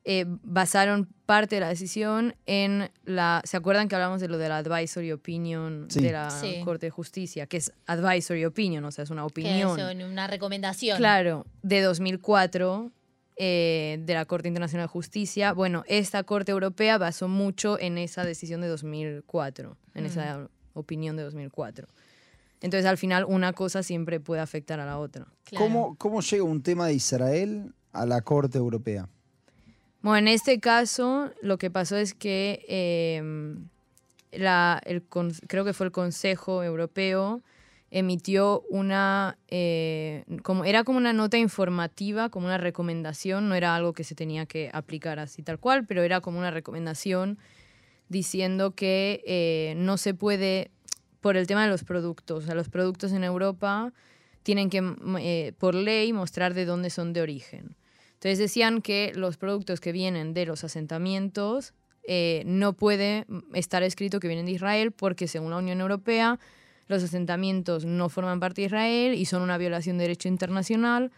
eh, 0.05 0.25
basaron 0.29 1.09
parte 1.27 1.57
de 1.57 1.61
la 1.63 1.69
decisión 1.69 2.35
en 2.47 2.91
la... 3.05 3.43
¿Se 3.45 3.57
acuerdan 3.57 3.89
que 3.89 3.97
hablamos 3.97 4.21
de 4.21 4.29
lo 4.29 4.39
de 4.39 4.49
la 4.49 4.59
advisory 4.59 5.11
opinion 5.13 5.87
Sí. 5.91 6.01
de 6.01 6.13
la 6.13 6.31
Sí. 6.31 6.61
Corte 6.65 6.87
de 6.87 6.91
Justicia? 6.91 7.47
Que 7.49 7.57
es 7.57 7.73
advisory 7.87 8.45
opinion, 8.45 8.85
o 8.85 8.91
sea, 8.93 9.03
es 9.05 9.11
una 9.11 9.23
Que 9.23 9.27
opinión. 9.27 9.79
es 9.81 10.05
una 10.07 10.27
recomendación. 10.29 10.97
Claro, 10.97 11.45
de 11.63 11.81
2004 11.83 12.93
eh, 13.43 13.97
de 14.05 14.13
la 14.13 14.27
Corte 14.27 14.49
Internacional 14.49 14.85
de 14.85 14.93
Justicia. 14.93 15.55
Bueno, 15.55 15.83
esta 15.87 16.25
Corte 16.25 16.53
Europea 16.53 16.99
basó 16.99 17.27
mucho 17.27 17.79
en 17.79 17.97
esa 17.97 18.23
decisión 18.23 18.61
de 18.61 18.69
2004, 18.69 19.79
en 19.95 20.05
esa 20.05 20.51
opinión 20.75 21.17
de 21.17 21.23
2004. 21.23 21.89
Entonces, 22.61 22.85
al 22.85 22.99
final, 22.99 23.25
una 23.27 23.55
cosa 23.55 23.83
siempre 23.83 24.21
puede 24.21 24.43
afectar 24.43 24.79
a 24.79 24.85
la 24.85 24.99
otra. 24.99 25.27
Claro. 25.45 25.65
¿Cómo, 25.65 25.97
¿Cómo 25.97 26.21
llega 26.21 26.45
un 26.45 26.63
tema 26.63 26.89
de 26.89 26.93
Israel 26.93 27.73
a 27.93 28.05
la 28.05 28.21
Corte 28.21 28.59
Europea? 28.59 29.09
Bueno, 30.03 30.19
en 30.19 30.29
este 30.29 30.61
caso, 30.61 31.31
lo 31.41 31.57
que 31.57 31.71
pasó 31.71 31.97
es 31.97 32.13
que 32.13 32.63
eh, 32.69 33.55
la, 34.33 34.83
el 34.85 35.03
creo 35.03 35.65
que 35.65 35.73
fue 35.73 35.87
el 35.87 35.93
Consejo 35.93 36.63
Europeo 36.63 37.41
emitió 37.91 38.63
una, 38.69 39.37
eh, 39.49 40.25
como, 40.43 40.65
era 40.65 40.85
como 40.85 40.99
una 40.99 41.13
nota 41.13 41.39
informativa, 41.39 42.29
como 42.29 42.47
una 42.47 42.59
recomendación, 42.59 43.49
no 43.49 43.55
era 43.57 43.75
algo 43.75 43.93
que 43.93 44.05
se 44.05 44.15
tenía 44.15 44.47
que 44.47 44.71
aplicar 44.73 45.19
así 45.19 45.43
tal 45.43 45.59
cual, 45.59 45.87
pero 45.87 46.03
era 46.03 46.21
como 46.21 46.39
una 46.39 46.53
recomendación 46.53 47.39
diciendo 48.09 48.75
que 48.75 49.23
eh, 49.27 49.75
no 49.77 49.97
se 49.97 50.15
puede, 50.15 50.71
por 51.21 51.37
el 51.37 51.49
tema 51.49 51.65
de 51.65 51.71
los 51.71 51.83
productos, 51.83 52.45
o 52.45 52.47
sea, 52.47 52.55
los 52.55 52.69
productos 52.69 53.13
en 53.13 53.25
Europa 53.25 53.93
tienen 54.45 54.71
que, 54.71 54.83
mm, 54.83 55.17
eh, 55.19 55.53
por 55.59 55.75
ley, 55.75 56.13
mostrar 56.13 56.55
de 56.55 56.65
dónde 56.65 56.91
son 56.91 57.13
de 57.13 57.23
origen. 57.23 57.77
Entonces 58.15 58.39
decían 58.39 58.83
que 58.83 59.13
los 59.17 59.37
productos 59.37 59.81
que 59.81 59.93
vienen 59.93 60.33
de 60.35 60.47
los 60.47 60.63
asentamientos 60.63 61.75
no 62.45 62.73
puede 62.73 63.25
estar 63.55 63.85
escrito 63.85 64.19
que 64.19 64.27
vienen 64.27 64.47
de 64.47 64.53
Israel 64.53 64.91
porque 64.91 65.29
según 65.29 65.51
la 65.53 65.59
Unión 65.59 65.81
Europea 65.81 66.41
los 66.91 67.03
asentamientos 67.03 67.85
no 67.85 68.09
forman 68.09 68.41
parte 68.41 68.63
de 68.63 68.67
Israel 68.67 69.15
y 69.15 69.25
son 69.25 69.43
una 69.43 69.57
violación 69.57 69.97
de 69.97 70.05
derecho 70.05 70.29
internacional. 70.29 71.11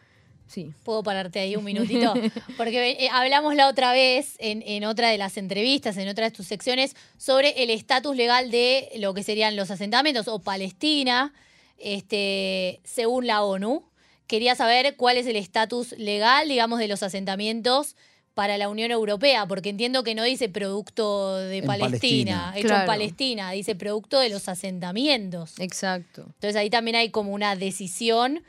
Sí. 0.47 0.73
¿Puedo 0.85 1.03
pararte 1.03 1.41
ahí 1.41 1.57
un 1.57 1.65
minutito? 1.73 2.15
Porque 2.57 2.91
eh, 2.91 3.09
hablamos 3.11 3.55
la 3.55 3.69
otra 3.69 3.93
vez, 3.93 4.37
en, 4.39 4.63
en 4.67 4.85
otra 4.85 5.09
de 5.09 5.19
las 5.19 5.37
entrevistas, 5.37 5.97
en 5.97 6.09
otra 6.09 6.27
de 6.27 6.31
tus 6.31 6.47
secciones, 6.47 6.95
sobre 7.17 7.63
el 7.63 7.71
estatus 7.71 8.15
legal 8.17 8.51
de 8.51 8.91
lo 8.99 9.15
que 9.15 9.23
serían 9.23 9.57
los 9.57 9.71
asentamientos 9.71 10.29
o 10.29 10.39
Palestina, 10.41 11.33
este, 11.79 12.81
según 12.85 13.27
la 13.27 13.43
ONU. 13.43 13.85
Quería 14.27 14.55
saber 14.55 14.97
cuál 14.97 15.17
es 15.17 15.27
el 15.27 15.37
estatus 15.37 15.93
legal, 15.99 16.49
digamos, 16.49 16.79
de 16.79 16.89
los 16.89 17.03
asentamientos 17.03 17.97
para 18.35 18.57
la 18.59 18.69
Unión 18.69 18.91
Europea, 18.91 19.47
porque 19.47 19.69
entiendo 19.69 20.03
que 20.05 20.15
no 20.15 20.25
dice 20.25 20.49
producto 20.49 21.37
de 21.37 21.59
En 21.59 21.67
Palestina, 21.67 21.89
Palestina. 21.89 22.51
hecho 22.51 22.59
en 22.61 22.67
Claro. 22.67 22.87
Palestina, 22.87 23.51
dice 23.51 23.75
producto 23.75 24.19
de 24.21 24.29
los 24.31 24.49
asentamientos. 24.49 25.59
Exacto. 25.59 26.23
Entonces 26.23 26.57
ahí 26.57 26.71
también 26.71 26.97
hay 26.97 27.11
como 27.11 27.33
una 27.33 27.57
decisión 27.57 28.43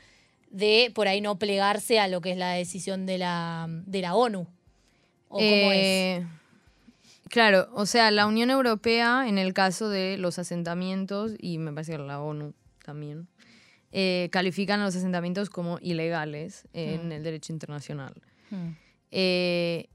de 0.50 0.90
por 0.94 1.08
ahí 1.08 1.20
no 1.20 1.38
plegarse 1.38 1.98
a 2.00 2.08
lo 2.08 2.20
que 2.20 2.30
es 2.32 2.38
la 2.38 2.52
decisión 2.52 3.04
de 3.06 3.18
la, 3.18 3.66
de 3.68 4.00
la 4.00 4.14
ONU. 4.14 4.46
¿O 5.28 5.34
cómo 5.38 5.42
es? 5.44 5.76
Eh, 6.22 6.26
Claro, 7.30 7.68
o 7.74 7.84
sea, 7.86 8.10
la 8.12 8.26
Unión 8.26 8.50
Europea, 8.50 9.24
en 9.26 9.38
el 9.38 9.54
caso 9.54 9.88
de 9.88 10.16
los 10.18 10.38
asentamientos, 10.38 11.32
y 11.40 11.58
me 11.58 11.72
parece 11.72 11.92
que 11.92 11.98
la 11.98 12.20
ONU 12.20 12.54
también, 12.84 13.26
eh, 13.90 14.28
califican 14.30 14.80
a 14.80 14.84
los 14.84 14.94
asentamientos 14.94 15.50
como 15.50 15.78
ilegales 15.80 16.68
en 16.74 17.08
Mm. 17.08 17.12
el 17.12 17.22
derecho 17.24 17.52
internacional. 17.52 18.14
Hmm. 18.50 18.72
Eh, 19.10 19.88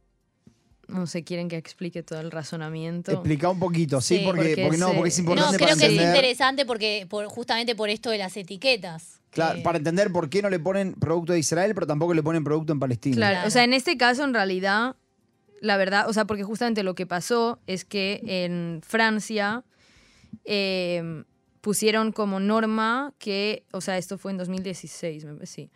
no 0.88 1.06
sé, 1.06 1.24
quieren 1.24 1.50
que 1.50 1.58
explique 1.58 2.01
todo 2.04 2.20
el 2.20 2.32
razonamiento. 2.32 3.12
Explica 3.12 3.50
un 3.50 3.60
poquito, 3.60 4.01
¿sí? 4.01 4.18
Sí, 4.18 4.22
porque, 4.25 4.42
porque 4.42 4.62
porque 4.63 4.78
no, 4.78 4.94
porque 4.96 5.10
es 5.10 5.18
No, 5.18 5.22
importante 5.22 5.58
creo 5.58 5.68
para 5.70 5.80
que 5.80 5.86
es 5.86 5.92
interesante 6.08 6.66
porque 6.66 7.06
por, 7.10 7.25
justamente 7.28 7.75
por 7.75 7.89
esto 7.89 8.10
de 8.10 8.18
las 8.18 8.36
etiquetas. 8.38 9.20
Claro, 9.30 9.58
que- 9.58 9.62
para 9.62 9.78
entender 9.78 10.12
por 10.12 10.30
qué 10.30 10.42
no 10.42 10.50
le 10.50 10.60
ponen 10.60 10.94
producto 10.94 11.34
de 11.34 11.39
Israel, 11.39 11.74
pero 11.75 11.86
tampoco 11.86 12.13
le 12.16 12.24
ponen 12.24 12.44
producto 12.44 12.74
en 12.74 12.80
Palestina. 12.80 13.16
Claro, 13.16 13.34
Claro. 13.36 13.48
o 13.48 13.51
sea, 13.51 13.63
en 13.63 13.74
este 13.74 13.98
caso, 13.98 14.24
en 14.24 14.34
realidad, 14.34 14.96
la 15.62 15.78
verdad, 15.78 16.10
o 16.10 16.13
sea, 16.13 16.25
porque 16.25 16.44
justamente 16.44 16.82
lo 16.82 16.96
que 16.96 17.06
pasó 17.06 17.60
es 17.68 17.86
que 17.86 18.22
en 18.25 18.82
Francia 18.84 19.63
eh, 20.46 21.24
pusieron 21.62 22.12
como 22.12 22.39
norma 22.39 23.13
que, 23.20 23.63
o 23.72 23.82
sea, 23.82 23.98
esto 24.00 24.18
fue 24.18 24.32
en 24.32 24.38
2016, 24.38 25.25
me 25.25 25.34
parece, 25.36 25.54
sí, 25.54 25.70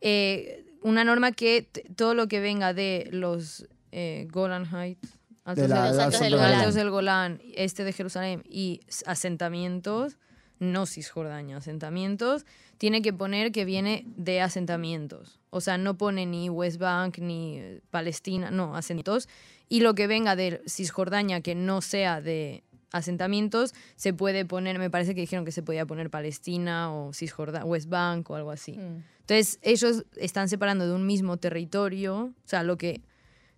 eh, 0.00 0.64
una 0.82 1.04
norma 1.04 1.32
que 1.32 1.62
todo 1.96 2.14
lo 2.14 2.28
que 2.28 2.40
venga 2.40 2.72
de 2.74 3.08
los 3.12 3.66
eh, 3.92 4.26
Golan 4.30 4.66
Heights, 4.66 5.08
altos, 5.44 5.62
De 5.62 5.68
la- 5.68 5.82
del- 5.86 5.90
Los 5.96 5.98
altos 6.04 6.20
del 6.20 6.32
los 6.32 6.40
Golán. 6.40 6.58
altos 6.58 6.74
del 6.74 6.90
Golán, 6.90 7.42
este 7.54 7.84
de 7.84 7.92
Jerusalén 7.92 8.42
y 8.48 8.80
asentamientos, 9.06 10.16
no 10.58 10.86
Cisjordania, 10.86 11.58
asentamientos, 11.58 12.46
tiene 12.78 13.02
que 13.02 13.12
poner 13.12 13.52
que 13.52 13.64
viene 13.64 14.04
de 14.16 14.40
asentamientos. 14.40 15.38
O 15.50 15.60
sea, 15.60 15.78
no 15.78 15.96
pone 15.96 16.26
ni 16.26 16.48
West 16.50 16.78
Bank 16.78 17.18
ni 17.18 17.58
eh, 17.58 17.80
Palestina, 17.90 18.50
no, 18.50 18.76
asentamientos. 18.76 19.28
Y 19.68 19.80
lo 19.80 19.94
que 19.94 20.06
venga 20.06 20.36
de 20.36 20.62
Cisjordania 20.68 21.40
que 21.40 21.54
no 21.54 21.80
sea 21.82 22.20
de 22.20 22.62
asentamientos, 22.96 23.74
se 23.96 24.12
puede 24.12 24.44
poner, 24.44 24.78
me 24.78 24.90
parece 24.90 25.14
que 25.14 25.20
dijeron 25.20 25.44
que 25.44 25.52
se 25.52 25.62
podía 25.62 25.86
poner 25.86 26.10
Palestina 26.10 26.92
o 26.92 27.12
Cisjordania, 27.12 27.64
West 27.64 27.88
Bank 27.88 28.30
o 28.30 28.36
algo 28.36 28.50
así. 28.50 28.72
Hmm. 28.72 29.02
Entonces, 29.20 29.58
ellos 29.62 30.04
están 30.16 30.48
separando 30.48 30.86
de 30.86 30.94
un 30.94 31.06
mismo 31.06 31.36
territorio, 31.36 32.16
o 32.16 32.48
sea, 32.48 32.62
lo 32.62 32.76
que, 32.76 33.02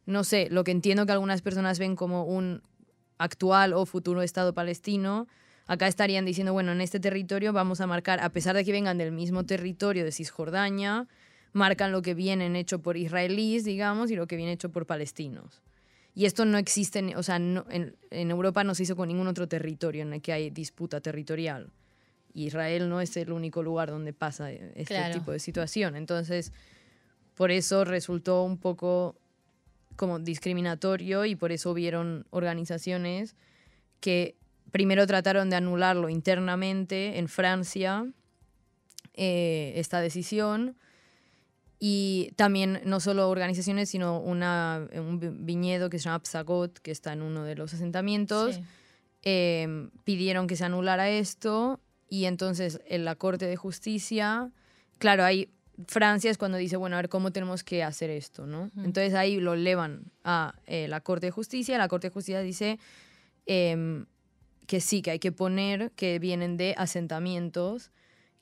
no 0.07 0.25
sé, 0.25 0.49
lo 0.51 0.65
que 0.65 0.71
entiendo 0.71 1.05
que 1.05 1.13
algunas 1.13 1.43
personas 1.43 1.79
ven 1.79 1.95
como 1.95 2.25
un 2.25 2.63
actual 3.19 3.75
o 3.75 3.85
futuro 3.85 4.23
Estado 4.23 4.55
palestino, 4.55 5.27
acá 5.67 5.87
estarían 5.87 6.25
diciendo, 6.25 6.53
bueno, 6.53 6.73
en 6.73 6.81
este 6.81 7.01
territorio 7.01 7.53
vamos 7.53 7.81
a 7.81 7.87
marcar, 7.87 8.21
a 8.21 8.31
pesar 8.31 8.57
de 8.57 8.65
que 8.65 8.73
vengan 8.73 8.97
del 8.97 9.13
mismo 9.13 9.45
territorio 9.45 10.05
de 10.05 10.13
Cisjordania, 10.13 11.07
marcan 11.53 11.93
lo 11.93 12.03
que 12.03 12.15
vienen 12.15 12.57
hecho 12.57 12.81
por 12.81 12.97
israelíes, 12.97 13.65
digamos, 13.65 14.11
y 14.11 14.17
lo 14.17 14.27
que 14.27 14.37
viene 14.37 14.53
hecho 14.53 14.71
por 14.71 14.87
palestinos. 14.87 15.63
Y 16.19 16.27
esto 16.27 16.45
no 16.45 16.59
existe, 16.59 16.99
en- 16.99 17.17
o 17.17 17.23
sea, 17.23 17.39
no- 17.39 17.65
en, 17.71 17.95
en 18.11 18.33
Europa 18.33 18.65
no 18.65 18.75
se 18.75 18.83
hizo 18.83 18.97
con 18.97 19.07
ningún 19.07 19.29
otro 19.29 19.47
territorio 19.47 20.03
en 20.03 20.13
el 20.15 20.21
que 20.21 20.33
hay 20.33 20.51
disputa 20.51 21.01
territorial. 21.01 21.71
Israel 22.35 22.89
no 22.89 23.01
es 23.01 23.17
el 23.17 23.31
único 23.31 23.63
lugar 23.63 23.89
donde 23.91 24.13
pasa 24.13 24.51
eh, 24.51 24.73
este 24.75 24.95
Claro. 24.95 25.15
tipo 25.15 25.31
de 25.31 25.39
situación. 25.39 25.95
Entonces, 25.95 26.53
por 27.37 27.53
eso 27.53 27.85
resultó 27.85 28.43
un 28.43 28.59
poco 28.59 29.15
como 29.95 30.19
discriminatorio 30.19 31.25
y 31.25 31.37
por 31.37 31.53
eso 31.53 31.71
hubieron 31.71 32.27
organizaciones 32.31 33.37
que 34.01 34.35
primero 34.73 35.07
trataron 35.07 35.51
de 35.51 35.57
anularlo 35.57 36.09
internamente 36.09 37.17
en 37.21 37.29
Francia, 37.29 38.11
eh, 39.15 39.73
esta 39.77 40.01
decisión. 40.01 40.75
Y 41.81 42.33
también 42.37 42.81
no 42.85 42.99
solo 43.01 43.29
organizaciones, 43.31 43.89
sino 43.91 44.19
una, 44.21 44.89
un 44.95 45.21
vi- 45.21 45.29
viñedo 45.31 45.91
que 45.91 45.99
se 45.99 46.05
llama 46.05 46.21
Psagot, 46.25 46.79
que 46.81 46.91
está 46.91 47.13
en 47.13 47.23
uno 47.23 47.45
de 47.45 47.55
los 47.55 47.73
asentamientos, 47.75 48.57
Sí. 48.57 48.63
eh, 49.23 49.89
pidieron 50.05 50.47
que 50.49 50.57
se 50.57 50.65
anulara 50.65 51.09
esto 51.11 51.81
y 52.09 52.25
entonces 52.25 52.81
en 52.87 53.05
la 53.05 53.15
Corte 53.15 53.47
de 53.47 53.57
Justicia, 53.57 54.51
claro, 54.99 55.25
ahí 55.25 55.51
Francia 55.87 56.31
es 56.31 56.39
cuando 56.39 56.59
dice, 56.59 56.77
bueno, 56.77 56.97
a 56.97 57.01
ver 57.01 57.09
cómo 57.09 57.31
tenemos 57.31 57.63
que 57.63 57.85
hacer 57.85 58.11
esto, 58.11 58.47
¿no? 58.47 58.71
Entonces 58.79 59.15
ahí 59.15 59.39
lo 59.39 59.55
elevan 59.55 60.11
a 60.25 60.55
eh, 60.67 60.89
la 60.89 61.01
Corte 61.01 61.27
de 61.27 61.31
Justicia, 61.31 61.79
la 61.79 61.87
Corte 61.87 62.09
de 62.09 62.13
Justicia 62.15 62.41
dice 62.41 62.81
em, 63.47 64.07
que 64.67 64.81
sí, 64.81 65.01
que 65.03 65.13
hay 65.13 65.19
que 65.21 65.31
poner 65.31 65.93
que 65.93 66.19
vienen 66.19 66.57
de 66.57 66.75
asentamientos, 66.77 67.91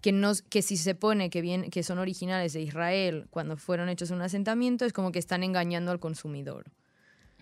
que, 0.06 0.12
no, 0.12 0.30
que 0.50 0.62
si 0.62 0.76
se 0.76 0.94
pone 0.94 1.30
que, 1.30 1.40
vienen, 1.40 1.68
que 1.68 1.82
son 1.82 1.98
originales 1.98 2.52
de 2.52 2.60
Israel 2.60 3.26
cuando 3.28 3.56
fueron 3.56 3.88
hechos 3.88 4.10
en 4.10 4.16
un 4.18 4.22
asentamiento, 4.22 4.84
es 4.84 4.92
como 4.92 5.10
que 5.10 5.18
están 5.18 5.42
engañando 5.42 5.90
al 5.90 5.98
consumidor 5.98 6.66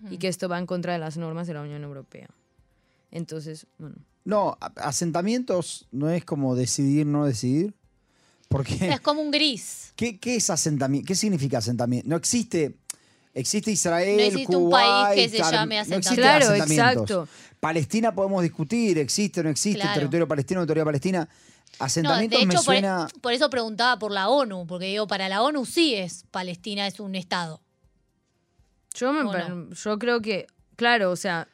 y 0.09 0.17
que 0.17 0.27
esto 0.27 0.49
va 0.49 0.57
en 0.57 0.65
contra 0.65 0.93
de 0.93 0.97
las 0.97 1.15
normas 1.15 1.45
de 1.45 1.53
la 1.53 1.61
Unión 1.61 1.83
Europea. 1.83 2.27
Entonces, 3.11 3.67
bueno. 3.77 3.97
No, 4.23 4.57
asentamientos 4.77 5.87
no 5.91 6.09
es 6.09 6.25
como 6.25 6.55
decidir, 6.55 7.05
no 7.05 7.25
decidir. 7.27 7.75
Porque, 8.47 8.89
Es 8.89 8.99
como 8.99 9.21
un 9.21 9.29
gris. 9.29 9.93
¿qué, 9.95 10.17
qué 10.19 10.35
es 10.37 10.49
asentamiento? 10.49 11.05
¿Qué 11.05 11.13
significa 11.13 11.59
asentamiento? 11.59 12.09
No 12.09 12.15
existe. 12.15 12.77
Existe 13.35 13.69
Israel, 13.69 14.17
No 14.17 14.23
existe 14.23 14.55
un 14.55 14.63
Kuwait, 14.69 14.87
país 14.87 15.21
que 15.31 15.37
se 15.37 15.51
llame 15.51 15.75
no 15.75 15.81
asentamiento. 15.81 15.95
existe 15.97 16.15
Claro, 16.15 16.45
asentamientos. 16.47 17.01
exacto. 17.03 17.27
Palestina 17.59 18.15
podemos 18.15 18.41
discutir, 18.41 18.97
existe 18.97 19.41
o 19.41 19.43
no 19.43 19.49
existe, 19.49 19.81
Claro. 19.81 19.93
territorio 19.93 20.27
palestino, 20.27 20.61
territorio 20.61 20.85
palestina. 20.85 21.29
No, 21.79 21.85
Asentamientos 21.85 22.39
de 22.39 22.45
me 22.45 22.53
hecho, 22.53 22.63
por, 22.63 22.73
suena. 22.75 23.07
por 23.21 23.33
eso 23.33 23.49
preguntaba 23.49 23.99
por 23.99 24.11
la 24.11 24.29
ONU, 24.29 24.65
porque 24.65 24.85
digo, 24.85 25.07
para 25.07 25.27
la 25.27 25.41
ONU 25.41 25.65
sí 25.65 25.93
es 25.95 26.23
Palestina 26.31 26.87
es 26.87 26.99
un 26.99 27.15
Estado. 27.15 27.61
Yo, 28.93 29.11
me 29.11 29.23
¿O 29.23 29.31
par- 29.31 29.49
no? 29.49 29.73
yo 29.73 29.99
creo 29.99 30.21
que, 30.21 30.47
claro, 30.77 31.11
o 31.11 31.15
sea, 31.17 31.49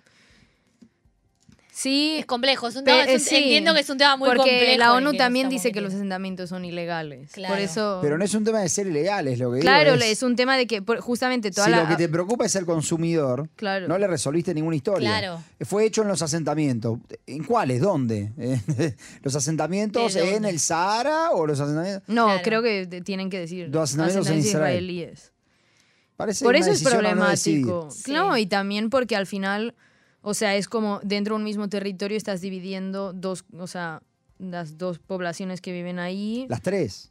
sí, 1.73 2.17
Es 2.19 2.25
complejo, 2.25 2.67
es 2.67 2.75
un 2.75 2.83
pe- 2.83 2.91
tema- 2.91 3.03
es 3.05 3.21
un- 3.23 3.27
sí, 3.29 3.35
entiendo 3.37 3.73
que 3.73 3.79
es 3.79 3.89
un 3.89 3.97
tema 3.97 4.17
muy 4.17 4.27
porque 4.27 4.41
complejo. 4.41 4.77
la 4.77 4.85
el 4.85 4.91
ONU 4.91 5.13
también 5.13 5.49
dice 5.49 5.71
que 5.71 5.79
los 5.81 5.93
asentamientos 5.93 6.49
son 6.49 6.65
ilegales. 6.65 7.31
Claro. 7.31 7.53
Por 7.55 7.63
eso, 7.63 7.99
Pero 8.01 8.17
no 8.17 8.25
es 8.25 8.33
un 8.35 8.43
tema 8.43 8.59
de 8.59 8.69
ser 8.69 8.87
ilegales, 8.87 9.39
lo 9.39 9.49
que 9.49 9.55
digo 9.57 9.61
claro, 9.63 9.93
es, 9.95 10.03
es 10.03 10.21
un 10.23 10.35
tema 10.35 10.57
de 10.57 10.67
que 10.67 10.83
justamente 10.99 11.49
toda 11.49 11.65
si 11.65 11.71
la... 11.71 11.83
lo 11.83 11.87
que 11.89 11.95
te 11.95 12.09
preocupa 12.09 12.45
es 12.45 12.55
el 12.55 12.65
consumidor, 12.65 13.49
Claro. 13.55 13.87
no 13.87 13.97
le 13.97 14.05
resolviste 14.07 14.53
ninguna 14.53 14.75
historia. 14.75 15.09
Claro. 15.09 15.41
Fue 15.61 15.85
hecho 15.85 16.01
en 16.01 16.09
los 16.09 16.21
asentamientos. 16.21 16.99
¿En 17.25 17.43
cuáles? 17.43 17.79
¿Dónde? 17.81 18.31
¿Los 19.23 19.35
asentamientos 19.35 20.13
¿De 20.13 20.27
en 20.27 20.33
dónde? 20.33 20.49
el 20.49 20.59
Sahara 20.59 21.31
o 21.31 21.47
los 21.47 21.59
asentamientos? 21.59 22.03
No, 22.07 22.25
Claro. 22.25 22.41
creo 22.43 22.61
que 22.61 22.85
te- 22.87 23.01
tienen 23.01 23.29
que 23.29 23.39
decir 23.39 23.69
Los 23.71 23.83
asentamientos 23.89 24.27
en 24.27 24.39
Israel. 24.39 24.83
israelíes. 24.83 25.31
Parece 26.17 26.45
Por 26.45 26.55
eso 26.55 26.69
es 26.71 26.83
no 26.83 26.89
problemático. 26.91 27.89
Sí. 27.89 28.11
No, 28.11 28.37
y 28.37 28.45
también 28.45 28.89
porque 28.91 29.15
al 29.15 29.25
final, 29.25 29.73
o 30.21 30.33
sea, 30.33 30.55
es 30.55 30.67
como 30.67 30.99
dentro 31.03 31.35
de 31.35 31.39
un 31.39 31.43
mismo 31.43 31.67
territorio 31.69 32.17
estás 32.17 32.41
dividiendo 32.41 33.13
dos, 33.13 33.43
o 33.57 33.67
sea, 33.67 34.01
las 34.39 34.77
dos 34.77 34.99
poblaciones 34.99 35.61
que 35.61 35.71
viven 35.71 35.99
ahí. 35.99 36.45
Las 36.49 36.61
tres. 36.61 37.09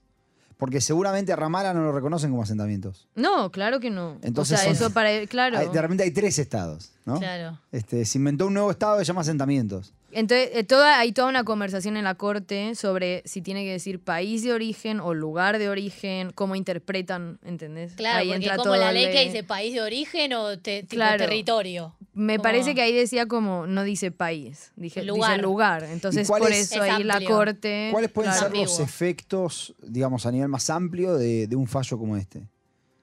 Porque 0.57 0.81
seguramente 0.83 1.33
a 1.33 1.37
Ramala 1.37 1.73
no 1.73 1.83
lo 1.83 1.93
reconocen 1.93 2.31
como 2.31 2.43
asentamientos. 2.43 3.09
No, 3.15 3.51
claro 3.51 3.81
que 3.81 3.89
no. 3.89 4.19
Entonces 4.23 4.59
o 4.59 4.63
sea, 4.63 4.75
son- 4.75 4.85
eso 4.85 4.93
para 4.93 5.27
claro. 5.27 5.57
Hay- 5.57 5.69
de 5.69 5.81
repente 5.81 6.03
hay 6.05 6.11
tres 6.11 6.39
estados, 6.39 6.93
¿no? 7.07 7.19
Claro. 7.19 7.59
Este, 7.73 8.05
se 8.05 8.19
inventó 8.19 8.47
un 8.47 8.53
nuevo 8.55 8.71
estado 8.71 8.99
que 8.99 9.05
se 9.05 9.09
llama 9.09 9.23
asentamientos. 9.23 9.95
Entonces, 10.13 10.51
eh, 10.55 10.65
toda, 10.65 10.99
hay 10.99 11.13
toda 11.13 11.29
una 11.29 11.45
conversación 11.45 11.97
en 11.97 12.05
la 12.05 12.15
corte 12.17 12.75
sobre 12.75 13.23
si 13.25 13.43
tiene 13.43 13.65
que 13.65 13.73
decir 13.73 14.01
país 14.01 14.43
de 14.43 14.53
origen 14.53 15.01
o 15.01 15.15
lugar 15.15 15.59
de 15.59 15.69
origen, 15.69 16.31
cómo 16.35 16.57
interpretan, 16.57 17.39
¿entendés? 17.45 17.93
Claro, 17.95 18.19
Ahí 18.19 18.29
porque 18.29 18.45
entra 18.45 18.57
como 18.57 18.77
la 18.77 18.93
ley 18.93 19.07
de- 19.07 19.13
que 19.13 19.25
dice 19.25 19.45
país 19.45 19.73
de 19.75 19.81
origen 19.83 20.33
o 20.33 20.59
te- 20.59 20.83
tipo 20.83 20.97
Claro. 20.97 21.19
territorio. 21.25 21.95
Me 22.13 22.37
Como- 22.37 22.43
parece 22.43 22.75
que 22.75 22.83
ahí 22.83 22.93
decía 22.93 23.27
como, 23.27 23.67
no 23.67 23.85
dice 23.85 24.11
país, 24.11 24.73
dije, 24.77 25.03
Lugar. 25.05 25.31
dice 25.33 25.43
lugar. 25.43 25.85
Entonces, 25.85 26.27
por 26.27 26.43
es- 26.51 26.73
eso 26.73 26.83
Es 26.85 26.91
ahí 26.91 27.05
la 27.05 27.21
corte... 27.25 27.89
¿Cuáles 27.93 28.11
pueden 28.11 28.33
claro. 28.33 28.49
ser 28.51 28.57
los 28.57 28.81
efectos, 28.81 29.75
digamos, 29.83 30.27
a 30.27 30.33
nivel 30.33 30.49
más 30.49 30.69
amplio 30.71 31.15
de, 31.15 31.47
de 31.47 31.57
un 31.57 31.67
fallo 31.69 31.97
como 31.99 32.17
este? 32.17 32.43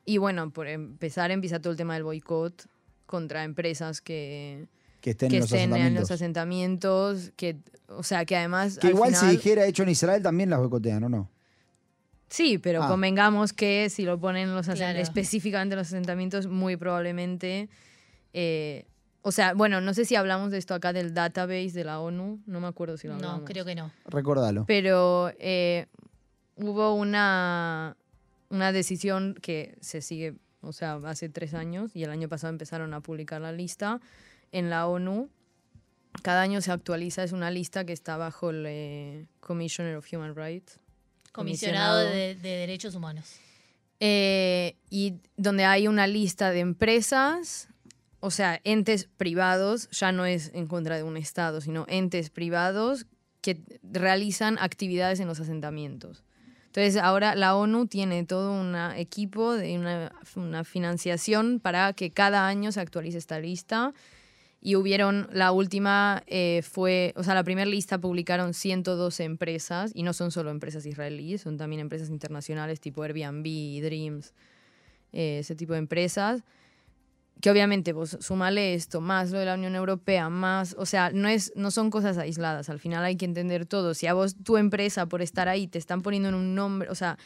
Y 0.06 0.18
bueno, 0.18 0.52
por 0.52 0.68
empezar, 0.68 1.32
empieza 1.32 1.60
todo 1.62 1.72
el 1.72 1.78
tema 1.78 1.94
del 1.96 2.04
boicot 2.04 2.66
contra 3.06 3.44
empresas 3.46 4.02
que, 4.02 4.68
Que 5.02 5.12
estén 5.12 5.30
que 5.30 5.36
en 5.38 5.42
los 5.42 5.52
estén 5.52 5.62
en 5.62 5.74
asentamientos. 5.74 6.02
los 6.02 6.12
asentamientos, 6.12 7.32
que, 7.36 7.58
o 7.88 8.04
sea, 8.04 8.26
que 8.26 8.36
además... 8.36 8.78
que 8.80 8.88
al 8.88 8.94
igual 8.94 9.12
si 9.14 9.20
final- 9.20 9.36
dijera 9.36 9.66
hecho 9.66 9.84
en 9.84 9.90
Israel 9.90 10.22
también 10.24 10.50
las 10.50 10.60
boicotean, 10.60 11.04
¿o 11.04 11.10
no? 11.10 11.30
Sí, 12.30 12.58
pero 12.58 12.84
Ah. 12.84 12.88
convengamos 12.90 13.54
que 13.54 13.90
si 13.90 14.04
lo 14.04 14.20
ponen 14.20 14.50
en 14.50 14.56
los 14.56 14.66
Claro. 14.68 15.00
específicamente 15.00 15.74
en 15.76 15.78
los 15.80 15.88
asentamientos, 15.88 16.48
muy 16.48 16.76
probablemente... 16.78 17.70
eh, 18.34 18.86
o 19.24 19.32
sea, 19.32 19.54
bueno, 19.54 19.82
no 19.82 19.94
sé 19.94 20.06
si 20.06 20.16
hablamos 20.16 20.52
de 20.52 20.58
esto 20.58 20.74
acá 20.74 20.94
del 20.94 21.14
database 21.14 21.72
de 21.72 21.84
la 21.84 22.00
ONU, 22.00 22.40
no 22.46 22.60
me 22.62 22.68
acuerdo 22.68 22.96
si 22.98 23.08
lo 23.08 23.16
hablamos. 23.16 23.40
No, 23.40 23.46
creo 23.46 23.66
que 23.66 23.76
no. 23.76 23.92
Recordalo. 24.06 24.64
Pero 24.66 25.32
eh, 25.40 25.88
hubo 26.56 26.94
una, 26.96 27.98
una 28.50 28.72
decisión 28.72 29.36
que 29.42 29.76
se 29.82 30.02
sigue 30.02 30.36
o 30.62 30.72
sea, 30.74 30.96
hace 31.06 31.28
tres 31.30 31.54
años, 31.54 31.94
y 31.96 32.04
el 32.04 32.10
año 32.10 32.28
pasado 32.30 32.52
empezaron 32.52 32.94
a 32.94 33.02
publicar 33.02 33.42
la 33.42 33.52
lista 33.52 34.00
en 34.52 34.70
la 34.70 34.88
ONU. 34.88 35.30
Cada 36.24 36.42
año 36.42 36.62
se 36.62 36.72
actualiza, 36.72 37.24
es 37.24 37.32
una 37.32 37.52
lista 37.52 37.86
que 37.86 37.94
está 37.94 38.18
bajo 38.18 38.50
el 38.50 38.66
eh, 38.68 39.26
Commissioner 39.40 39.96
of 39.96 40.08
Human 40.12 40.36
Rights. 40.36 40.80
Comisionado 41.32 42.00
de, 42.00 42.36
de 42.36 42.50
Derechos 42.50 42.96
Humanos. 42.96 43.40
Eh, 44.00 44.76
y 44.90 45.16
donde 45.38 45.66
hay 45.66 45.88
una 45.88 46.08
lista 46.08 46.52
de 46.52 46.60
empresas, 46.60 47.68
o 48.20 48.32
sea, 48.32 48.60
entes 48.64 49.10
privados, 49.18 49.90
ya 49.92 50.12
no 50.12 50.26
es 50.26 50.52
en 50.54 50.68
contra 50.68 50.98
de 50.98 51.04
un 51.04 51.18
Estado, 51.18 51.62
sino 51.62 51.86
entes 51.88 52.30
privados 52.30 53.06
que 53.42 53.60
realizan 53.84 54.58
actividades 54.60 55.20
en 55.20 55.28
los 55.28 55.40
asentamientos. 55.40 56.24
Entonces 56.66 57.02
ahora 57.02 57.34
la 57.34 57.56
ONU 57.56 57.88
tiene 57.88 58.24
todo 58.24 58.52
un 58.52 58.76
equipo 58.96 59.54
de 59.54 59.80
una, 59.80 60.12
una 60.36 60.64
financiación 60.64 61.60
para 61.60 61.94
que 61.94 62.12
cada 62.12 62.48
año 62.48 62.72
se 62.72 62.82
actualice 62.82 63.18
esta 63.18 63.40
lista 63.40 63.94
y 64.68 64.76
hubieron, 64.76 65.30
la 65.32 65.54
última 65.54 66.24
eh, 66.28 66.62
fue, 66.62 67.14
o 67.16 67.24
sea, 67.24 67.34
la 67.34 67.46
primera 67.46 67.66
lista 67.66 68.00
publicaron 68.00 68.54
112 68.54 69.24
empresas, 69.24 69.92
y 69.94 70.04
no 70.04 70.12
son 70.12 70.30
solo 70.30 70.52
empresas 70.52 70.86
israelíes, 70.86 71.40
son 71.40 71.56
también 71.56 71.80
empresas 71.80 72.10
internacionales 72.10 72.82
tipo 72.82 73.02
Airbnb, 73.02 73.46
Dreams, 73.82 74.34
eh, 75.14 75.40
ese 75.40 75.56
tipo 75.56 75.72
de 75.72 75.80
empresas, 75.80 76.44
que 77.40 77.50
obviamente 77.50 77.94
vos 77.94 78.18
sumale 78.20 78.74
esto, 78.74 79.00
más 79.00 79.32
lo 79.32 79.40
de 79.40 79.46
la 79.46 79.54
Unión 79.54 79.74
Europea, 79.74 80.28
más, 80.28 80.76
o 80.78 80.86
sea, 80.86 81.12
no, 81.12 81.30
es, 81.30 81.54
no 81.56 81.72
son 81.72 81.90
cosas 81.90 82.18
aisladas, 82.18 82.70
al 82.70 82.82
final 82.82 83.06
hay 83.06 83.16
que 83.16 83.24
entender 83.24 83.66
todo. 83.66 83.94
Si 83.94 84.06
a 84.06 84.14
vos 84.14 84.36
tu 84.36 84.58
empresa 84.58 85.06
por 85.06 85.22
estar 85.22 85.48
ahí 85.48 85.68
te 85.68 85.78
están 85.78 86.02
poniendo 86.02 86.28
en 86.28 86.36
un 86.36 86.56
nombre, 86.56 86.90
o 86.90 86.96
sea, 86.96 87.18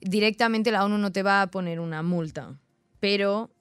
directamente 0.00 0.72
la 0.72 0.84
ONU 0.84 0.98
no 0.98 1.12
te 1.12 1.22
va 1.22 1.40
a 1.40 1.52
poner 1.52 1.78
una 1.78 2.02
multa, 2.02 2.58
pero 2.98 3.52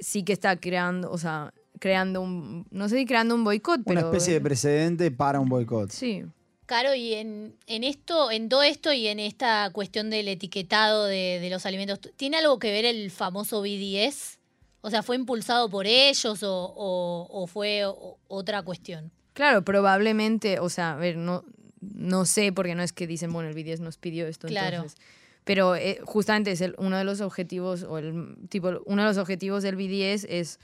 sí 0.00 0.24
que 0.24 0.32
está 0.32 0.56
creando, 0.56 1.08
o 1.08 1.18
sea, 1.18 1.54
creando 1.82 2.20
un, 2.20 2.64
no 2.70 2.88
sé 2.88 2.96
si 2.96 3.06
creando 3.06 3.34
un 3.34 3.42
boicot, 3.42 3.80
pero... 3.84 3.98
Una 3.98 4.08
especie 4.08 4.34
de 4.34 4.40
precedente 4.40 5.10
para 5.10 5.40
un 5.40 5.48
boicot. 5.48 5.90
Sí. 5.90 6.22
Claro, 6.66 6.94
y 6.94 7.14
en, 7.14 7.56
en, 7.66 7.82
esto, 7.82 8.30
en 8.30 8.48
todo 8.48 8.62
esto 8.62 8.92
y 8.92 9.08
en 9.08 9.18
esta 9.18 9.68
cuestión 9.72 10.08
del 10.08 10.28
etiquetado 10.28 11.06
de, 11.06 11.40
de, 11.40 11.50
los 11.50 11.66
alimentos, 11.66 11.98
¿tiene 12.14 12.36
algo 12.36 12.60
que 12.60 12.70
ver 12.70 12.84
el 12.84 13.10
famoso 13.10 13.62
BDS? 13.62 14.38
O 14.80 14.90
sea, 14.90 15.02
¿fue 15.02 15.16
impulsado 15.16 15.68
por 15.68 15.88
ellos 15.88 16.44
o, 16.44 16.72
o, 16.76 17.26
o 17.28 17.46
fue 17.48 17.82
otra 18.28 18.62
cuestión? 18.62 19.10
Claro, 19.32 19.64
probablemente, 19.64 20.60
o 20.60 20.68
sea, 20.68 20.92
a 20.92 20.96
ver, 20.96 21.16
no, 21.16 21.44
no 21.80 22.26
sé, 22.26 22.52
porque 22.52 22.76
no 22.76 22.84
es 22.84 22.92
que 22.92 23.08
dicen, 23.08 23.32
bueno, 23.32 23.48
el 23.48 23.56
BDS 23.60 23.80
nos 23.80 23.98
pidió 23.98 24.28
esto, 24.28 24.46
claro. 24.46 24.76
entonces... 24.76 25.00
Pero 25.42 25.74
eh, 25.74 25.98
justamente 26.04 26.52
es 26.52 26.60
el, 26.60 26.76
uno 26.78 26.96
de 26.96 27.02
los 27.02 27.20
objetivos, 27.20 27.82
o 27.82 27.98
el 27.98 28.36
tipo, 28.48 28.80
uno 28.86 29.02
de 29.02 29.08
los 29.08 29.18
objetivos 29.18 29.64
del 29.64 29.74
BDS 29.74 30.24
es 30.28 30.60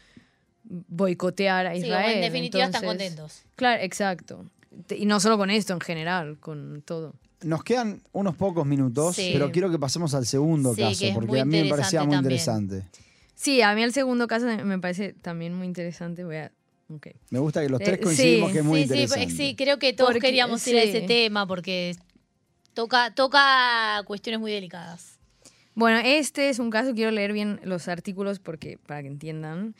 boicotear 0.68 1.66
a 1.66 1.74
Israel. 1.76 2.06
Sí, 2.10 2.14
en 2.16 2.20
definitiva 2.20 2.64
Entonces, 2.64 2.82
están 2.88 2.96
contentos. 2.98 3.42
Claro, 3.56 3.82
exacto. 3.82 4.44
Y 4.96 5.06
no 5.06 5.18
solo 5.20 5.36
con 5.38 5.50
esto, 5.50 5.72
en 5.72 5.80
general, 5.80 6.38
con 6.38 6.82
todo. 6.84 7.14
Nos 7.42 7.62
quedan 7.64 8.02
unos 8.12 8.36
pocos 8.36 8.66
minutos, 8.66 9.16
Sí. 9.16 9.30
pero 9.32 9.50
quiero 9.50 9.70
que 9.70 9.78
pasemos 9.78 10.12
al 10.14 10.26
segundo 10.26 10.74
Sí, 10.74 10.82
caso, 10.82 11.04
porque 11.14 11.40
a 11.40 11.44
mí 11.44 11.62
me 11.62 11.68
parecía 11.70 12.02
muy 12.04 12.16
interesante 12.16 12.76
interesante. 12.76 12.98
Sí, 13.34 13.62
a 13.62 13.74
mí 13.74 13.82
el 13.82 13.92
segundo 13.92 14.26
caso 14.26 14.46
me 14.46 14.78
parece 14.78 15.12
también 15.12 15.54
muy 15.54 15.66
interesante. 15.66 16.24
Voy 16.24 16.36
a. 16.36 16.52
ok. 16.90 17.06
Me 17.30 17.38
gusta 17.38 17.62
que 17.62 17.68
los 17.68 17.80
Eh, 17.80 17.84
tres 17.84 18.00
coincidimos 18.00 18.48
sí, 18.48 18.52
que 18.54 18.58
es 18.58 18.64
muy 18.64 18.82
sí, 18.82 18.88
sí, 18.88 18.94
interesante. 18.94 19.34
sí, 19.34 19.54
creo 19.56 19.78
que 19.78 19.92
todos 19.92 20.10
Porque- 20.10 20.26
queríamos 20.26 20.66
ir 20.66 20.76
a 20.78 20.82
ese 20.82 21.00
sí. 21.02 21.06
tema 21.06 21.46
porque 21.46 21.94
toca, 22.74 23.14
toca 23.14 24.02
cuestiones 24.04 24.40
muy 24.40 24.50
delicadas. 24.52 25.18
Bueno, 25.74 26.00
este 26.04 26.48
es 26.48 26.58
un 26.58 26.70
caso, 26.70 26.92
quiero 26.94 27.12
leer 27.12 27.32
bien 27.32 27.60
los 27.62 27.86
artículos 27.86 28.40
porque 28.40 28.78
para 28.86 29.02
que 29.02 29.08
entiendan. 29.08 29.76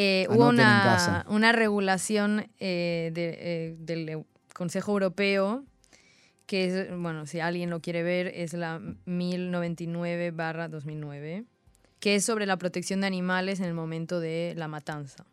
Eh, 0.00 0.28
hubo 0.30 0.44
Anoten 0.50 0.60
en 0.60 0.66
una, 0.66 1.26
una 1.28 1.50
regulación 1.50 2.46
eh, 2.60 3.10
de- 3.12 3.36
eh, 3.40 3.74
del 3.80 4.22
Consejo 4.54 4.92
Europeo, 4.92 5.64
que 6.46 6.66
es, 6.66 6.88
bueno, 6.96 7.26
si 7.26 7.40
alguien 7.40 7.68
lo 7.68 7.80
quiere 7.80 8.04
ver, 8.04 8.28
es 8.28 8.52
la 8.54 8.78
1099-2009, 9.06 11.44
que 12.00 12.14
es 12.14 12.24
sobre 12.24 12.46
la 12.46 12.56
protección 12.56 13.00
de 13.00 13.08
animales 13.08 13.58
en 13.60 13.66
el 13.66 13.74
momento 13.74 14.20
de 14.20 14.54
la 14.56 14.68
matanza. 14.68 15.26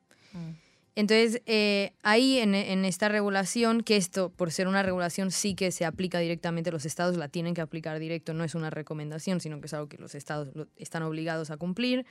Entonces, 0.97 1.41
eh, 1.45 1.91
ahí 2.03 2.39
en, 2.39 2.55
en 2.55 2.85
esta 2.85 3.09
regulación, 3.09 3.81
que 3.81 3.97
esto, 3.97 4.29
por 4.29 4.51
ser 4.51 4.67
una 4.67 4.81
regulación, 4.81 5.29
sí 5.29 5.53
que 5.53 5.71
se 5.71 5.83
aplica 5.85 6.19
directamente, 6.19 6.71
los 6.71 6.85
estados 6.85 7.17
la 7.17 7.27
tienen 7.27 7.53
que 7.53 7.59
aplicar 7.61 7.99
directo, 7.99 8.33
no 8.33 8.43
es 8.45 8.55
una 8.55 8.69
recomendación, 8.69 9.41
sino 9.41 9.59
que 9.59 9.67
es 9.67 9.73
algo 9.73 9.89
que 9.89 9.97
los 9.97 10.15
estados 10.15 10.55
lo- 10.55 10.67
están 10.77 11.03
obligados 11.03 11.51
a 11.51 11.57
cumplir, 11.57 12.05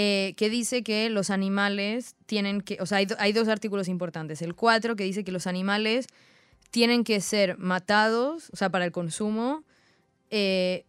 eh, 0.00 0.34
que 0.36 0.48
dice 0.48 0.84
que 0.84 1.10
los 1.10 1.28
animales 1.30 2.14
tienen 2.26 2.60
que, 2.60 2.76
o 2.80 2.86
sea, 2.86 2.98
hay, 2.98 3.06
do- 3.06 3.16
hay 3.18 3.32
dos 3.32 3.48
artículos 3.48 3.88
importantes. 3.88 4.42
El 4.42 4.54
4, 4.54 4.94
que 4.94 5.02
dice 5.02 5.24
que 5.24 5.32
los 5.32 5.46
animales 5.48 6.06
tienen 6.70 7.02
que 7.02 7.20
ser 7.20 7.58
matados, 7.58 8.50
o 8.52 8.56
sea, 8.56 8.70
para 8.70 8.84
el 8.84 8.92
consumo, 8.92 9.64
eh, 10.30 10.84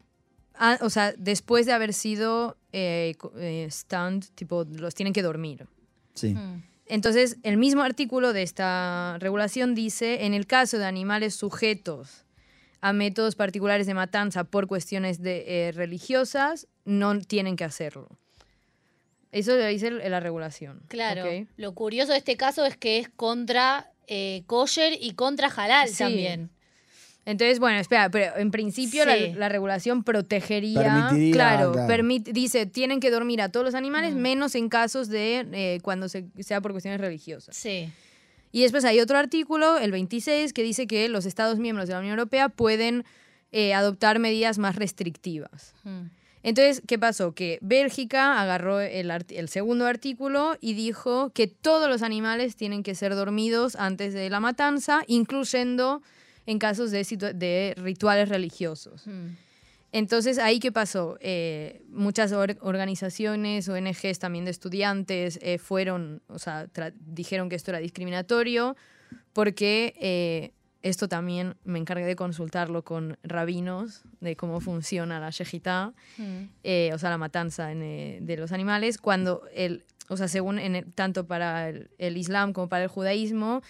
a- 0.53 0.77
o 0.81 0.89
sea, 0.91 1.13
después 1.17 1.65
de 1.65 1.71
haber 1.73 1.93
sido 1.93 2.55
eh, 2.71 3.15
eh, 3.37 3.67
stunned, 3.71 4.25
tipo, 4.35 4.63
los 4.69 4.93
tienen 4.93 5.11
que 5.13 5.23
dormir. 5.23 5.65
Sí. 6.13 6.35
Mm. 6.35 6.61
Entonces, 6.85 7.37
el 7.43 7.57
mismo 7.57 7.81
artículo 7.81 8.31
de 8.33 8.43
esta 8.43 9.17
regulación 9.19 9.73
dice, 9.73 10.25
en 10.25 10.33
el 10.35 10.45
caso 10.45 10.77
de 10.77 10.85
animales 10.85 11.33
sujetos 11.33 12.25
a 12.81 12.93
métodos 12.93 13.35
particulares 13.35 13.87
de 13.87 13.93
matanza 13.95 14.43
por 14.43 14.67
cuestiones 14.67 15.19
de, 15.21 15.45
eh, 15.47 15.71
religiosas, 15.71 16.67
no 16.85 17.19
tienen 17.21 17.55
que 17.55 17.63
hacerlo. 17.63 18.07
Eso 19.31 19.55
lo 19.55 19.65
dice 19.67 19.91
la 19.91 20.19
regulación. 20.19 20.81
Claro. 20.87 21.25
Lo 21.57 21.73
curioso 21.73 22.11
de 22.13 22.17
este 22.17 22.35
caso 22.35 22.65
es 22.65 22.75
que 22.77 22.97
es 22.99 23.09
contra 23.09 23.91
eh, 24.07 24.41
kosher 24.47 24.93
y 24.99 25.11
contra 25.13 25.49
halal 25.49 25.87
Sí. 25.89 25.97
también. 25.99 26.49
Entonces, 27.25 27.59
bueno, 27.59 27.77
espera, 27.77 28.09
pero 28.09 28.35
en 28.37 28.49
principio 28.49 29.05
la, 29.05 29.15
Sí. 29.15 29.33
la 29.35 29.49
regulación 29.49 30.03
protegería, 30.03 30.81
Permitiría, 30.81 31.33
claro, 31.33 31.71
claro. 31.73 31.87
permit- 31.93 32.23
dice, 32.31 32.65
tienen 32.65 32.99
que 32.99 33.11
dormir 33.11 33.39
a 33.41 33.49
todos 33.49 33.63
los 33.67 33.75
animales, 33.75 34.15
Mm. 34.15 34.17
menos 34.17 34.55
en 34.55 34.67
casos 34.67 35.09
de 35.09 35.45
eh, 35.53 35.79
cuando 35.83 36.09
se- 36.09 36.25
sea 36.39 36.59
por 36.59 36.71
cuestiones 36.71 36.99
religiosas. 36.99 37.55
Sí. 37.55 37.91
Y 38.51 38.63
después 38.63 38.83
hay 38.83 38.99
otro 38.99 39.15
artículo, 39.19 39.77
el 39.77 39.91
26, 39.91 40.53
que 40.53 40.63
dice 40.63 40.87
que 40.87 41.07
los 41.07 41.27
Estados 41.27 41.59
miembros 41.59 41.87
de 41.87 41.93
la 41.93 41.99
Unión 41.99 42.13
Europea 42.17 42.49
pueden 42.49 43.03
eh, 43.51 43.73
adoptar 43.75 44.17
medidas 44.19 44.57
más 44.57 44.75
restrictivas. 44.75 45.73
Mm. 45.83 46.07
Entonces, 46.41 46.81
¿qué 46.87 46.97
pasó? 46.97 47.33
Que 47.33 47.59
Bélgica 47.61 48.41
agarró 48.41 48.79
el, 48.79 49.49
segundo 49.49 49.85
artículo 49.85 50.55
y 50.61 50.73
dijo 50.73 51.31
que 51.31 51.47
todos 51.47 51.89
los 51.89 52.01
animales 52.01 52.55
tienen 52.55 52.81
que 52.83 52.95
ser 52.95 53.13
dormidos 53.15 53.75
antes 53.75 54.13
de 54.13 54.29
la 54.29 54.39
matanza, 54.39 55.03
incluyendo 55.07 56.01
en 56.45 56.59
casos 56.59 56.91
de, 56.91 57.03
de 57.35 57.73
rituales 57.77 58.29
religiosos. 58.29 59.05
Mm. 59.05 59.35
Entonces, 59.91 60.37
ahí 60.37 60.59
qué 60.59 60.71
pasó? 60.71 61.17
Eh, 61.19 61.81
muchas 61.89 62.31
or- 62.31 62.57
organizaciones, 62.61 63.67
ONGs 63.67 64.19
también 64.19 64.45
de 64.45 64.51
estudiantes, 64.51 65.39
eh, 65.41 65.57
fueron, 65.57 66.21
o 66.27 66.37
sea, 66.37 66.67
dijeron 67.07 67.49
que 67.49 67.55
esto 67.55 67.71
era 67.71 67.79
discriminatorio, 67.79 68.75
porque 69.33 69.95
eh, 69.99 70.51
esto 70.81 71.07
también 71.07 71.55
me 71.65 71.77
encargué 71.79 72.05
de 72.05 72.15
consultarlo 72.15 72.83
con 72.83 73.17
rabinos, 73.23 74.03
de 74.21 74.35
cómo 74.35 74.59
funciona 74.61 75.19
la 75.19 75.29
shejitá, 75.29 75.93
Mm. 76.17 76.43
eh, 76.63 76.91
o 76.93 76.97
sea, 76.97 77.09
la 77.09 77.17
matanza 77.17 77.71
en, 77.71 77.81
eh, 77.83 78.19
de 78.21 78.37
los 78.37 78.51
animales, 78.51 78.97
cuando 78.97 79.43
el, 79.53 79.83
o 80.07 80.15
sea, 80.17 80.27
según 80.27 80.57
en 80.59 80.75
el- 80.77 80.85
tanto 80.93 81.27
para 81.27 81.69
el, 81.69 81.89
el 81.97 82.15
Islam 82.17 82.53
como 82.53 82.69
para 82.69 82.83
el 82.83 82.89
judaísmo, 82.89 83.61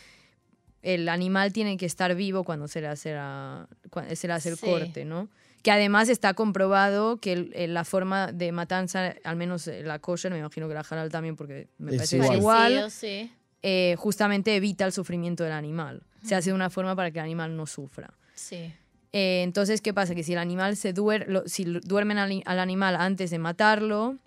el 0.82 1.10
animal 1.10 1.52
tiene 1.52 1.76
que 1.78 1.86
estar 1.86 2.16
vivo 2.16 2.44
cuando 2.44 2.68
se 2.68 2.80
le 2.82 2.88
hace, 2.88 3.14
la- 3.14 3.68
se 4.16 4.28
le 4.28 4.34
hace 4.34 4.50
el 4.50 4.56
Sí. 4.58 4.66
corte, 4.66 5.04
¿no? 5.04 5.28
Que 5.62 5.72
además 5.72 6.08
está 6.08 6.34
comprobado 6.36 7.18
que 7.18 7.34
el- 7.34 7.52
el- 7.54 7.74
la 7.74 7.84
forma 7.84 8.32
de 8.32 8.54
matanza, 8.54 9.14
al 9.26 9.36
menos 9.36 9.68
eh, 9.68 9.84
la 9.84 10.00
kosher, 10.00 10.32
me 10.32 10.40
imagino 10.40 10.70
que 10.70 10.74
la 10.74 10.86
halal 10.90 11.10
también, 11.12 11.36
porque 11.36 11.68
me 11.80 11.92
Es 11.92 11.98
parece 11.98 12.38
igual. 12.38 12.90
sí. 12.92 13.32
eh, 13.62 13.96
justamente 13.98 14.56
evita 14.56 14.86
el 14.86 14.94
sufrimiento 14.94 15.44
del 15.44 15.52
animal. 15.52 16.04
Se 16.24 16.36
hace 16.36 16.50
de 16.50 16.56
una 16.56 16.70
forma 16.70 16.96
para 16.96 17.12
que 17.12 17.20
el 17.20 17.26
animal 17.26 17.56
no 17.56 17.66
sufra. 17.66 18.14
Sí. 18.36 18.74
Eh, 19.12 19.42
entonces, 19.44 19.82
¿qué 19.82 19.94
pasa? 19.94 20.14
Que 20.16 20.24
si 20.24 20.34
el 20.34 20.40
animal 20.40 20.76
se 20.76 20.94
duerme, 20.94 21.42
si 21.46 21.66
duermen 21.66 22.18
al, 22.18 22.44
al 22.46 22.60
animal 22.60 22.96
antes 22.96 23.32
de 23.32 23.40
matarlo, 23.40 24.18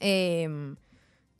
eh, 0.00 0.74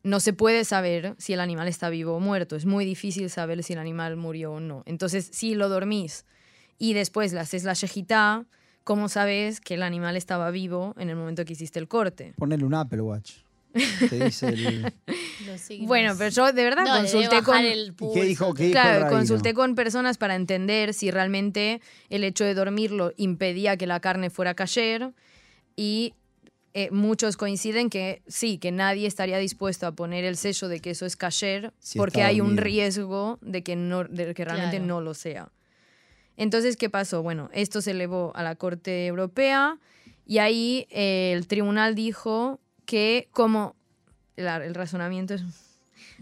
no 0.05 0.20
se 0.20 0.33
puede 0.35 0.64
saber 0.64 1.14
si 1.18 1.33
el 1.33 1.40
animal 1.40 1.66
está 1.66 1.88
vivo 1.88 2.14
o 2.14 2.20
muerto. 2.20 2.57
Es 2.57 2.66
muy 2.66 2.85
difícil 2.85 3.31
saber 3.31 3.62
si 3.64 3.72
el 3.72 3.79
animal 3.79 4.16
murió 4.16 4.53
o 4.53 4.61
no. 4.61 4.83
Entonces, 4.87 5.29
si 5.33 5.55
lo 5.55 5.68
dormís 5.68 6.27
y 6.79 6.92
después 6.92 7.33
le 7.33 7.40
haces 7.40 7.64
la 7.64 7.72
shejitá, 7.72 8.44
¿cómo 8.85 9.09
sabes 9.09 9.61
que 9.61 9.74
el 9.74 9.83
animal 9.83 10.16
estaba 10.16 10.50
vivo 10.50 10.94
en 10.98 11.09
el 11.09 11.16
momento 11.16 11.44
que 11.44 11.55
hiciste 11.55 11.79
el 11.79 11.88
corte? 11.88 12.35
Ponele 12.37 12.64
un 12.64 12.74
Apple 12.74 13.00
Watch. 13.00 13.43
Te 14.08 14.24
dice 14.24 14.48
el... 14.48 14.92
Los 15.46 15.60
signos. 15.60 15.88
Bueno, 15.88 16.14
pero 16.16 16.30
yo 16.30 16.52
de 16.52 16.64
verdad 16.64 16.84
no, 16.84 16.96
consulté 16.96 17.42
con... 17.42 17.58
el 17.58 17.88
¿Y 17.88 17.90
pulso, 17.92 18.14
qué 18.14 18.24
dijo? 18.24 18.44
todo. 18.46 18.54
¿Qué 18.54 18.62
dijo 18.64 18.72
Claro, 18.72 18.94
el 18.96 19.00
rabino? 19.02 19.18
consulté 19.18 19.54
con 19.54 19.74
personas 19.74 20.16
para 20.18 20.34
entender 20.37 20.94
si 20.94 21.10
realmente 21.10 21.80
el 22.08 22.24
hecho 22.24 22.44
de 22.44 22.54
dormirlo 22.54 23.12
impedía 23.16 23.76
que 23.76 23.87
la 23.87 24.00
carne 24.00 24.30
fuera 24.30 24.54
cayer 24.54 25.12
y 25.76 26.14
eh, 26.76 26.90
muchos 26.90 27.37
coinciden 27.37 27.88
que 27.90 28.22
sí, 28.26 28.58
que 28.58 28.72
nadie 28.72 29.06
estaría 29.06 29.38
dispuesto 29.38 29.87
a 29.87 29.92
poner 29.92 30.24
el 30.24 30.37
sello 30.37 30.68
de 30.68 30.80
que 30.80 30.90
eso 30.90 31.06
es 31.06 31.16
Si 31.78 31.98
porque 31.98 32.22
hay 32.22 32.40
un 32.40 32.56
riesgo 32.56 33.38
de 33.42 33.62
que, 33.62 33.76
no, 33.76 34.04
de 34.04 34.34
que 34.34 34.44
realmente 34.44 34.78
Claro. 34.78 34.87
no 34.87 35.00
lo 35.00 35.14
sea. 35.14 35.50
Entonces, 36.37 36.76
¿qué 36.76 36.90
pasó? 36.90 37.22
Bueno, 37.22 37.48
esto 37.52 37.80
se 37.80 37.92
elevó 37.92 38.32
a 38.34 38.42
la 38.42 38.56
Corte 38.56 39.06
Europea 39.06 39.78
y 40.26 40.38
ahí 40.38 40.87
eh, 40.90 41.32
el 41.37 41.46
tribunal 41.46 41.94
dijo 41.94 42.60
que 42.86 43.28
como 43.32 43.74
la- 44.36 44.56
el 44.64 44.74
razonamiento 44.74 45.34
es 45.34 45.42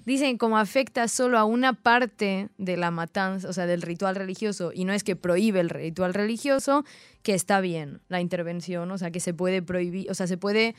dicen 0.04 0.36
como 0.38 0.58
afecta 0.58 1.06
solo 1.08 1.38
a 1.38 1.44
una 1.44 1.72
parte 1.74 2.48
de 2.58 2.76
la 2.76 2.90
matanza, 2.90 3.48
o 3.48 3.52
sea, 3.52 3.66
del 3.66 3.82
ritual 3.82 4.16
religioso, 4.16 4.72
y 4.74 4.84
no 4.84 4.92
es 4.92 5.04
que 5.04 5.16
prohíbe 5.16 5.60
el 5.60 5.70
ritual 5.70 6.12
religioso, 6.14 6.84
que 7.22 7.34
está 7.34 7.60
bien 7.60 8.00
la 8.08 8.20
intervención, 8.20 8.90
o 8.90 8.98
sea, 8.98 9.10
que 9.10 9.20
se 9.20 9.32
puede 9.32 9.62
prohibir, 9.62 10.10
o 10.10 10.14
sea, 10.14 10.26
se 10.26 10.36
puede 10.36 10.74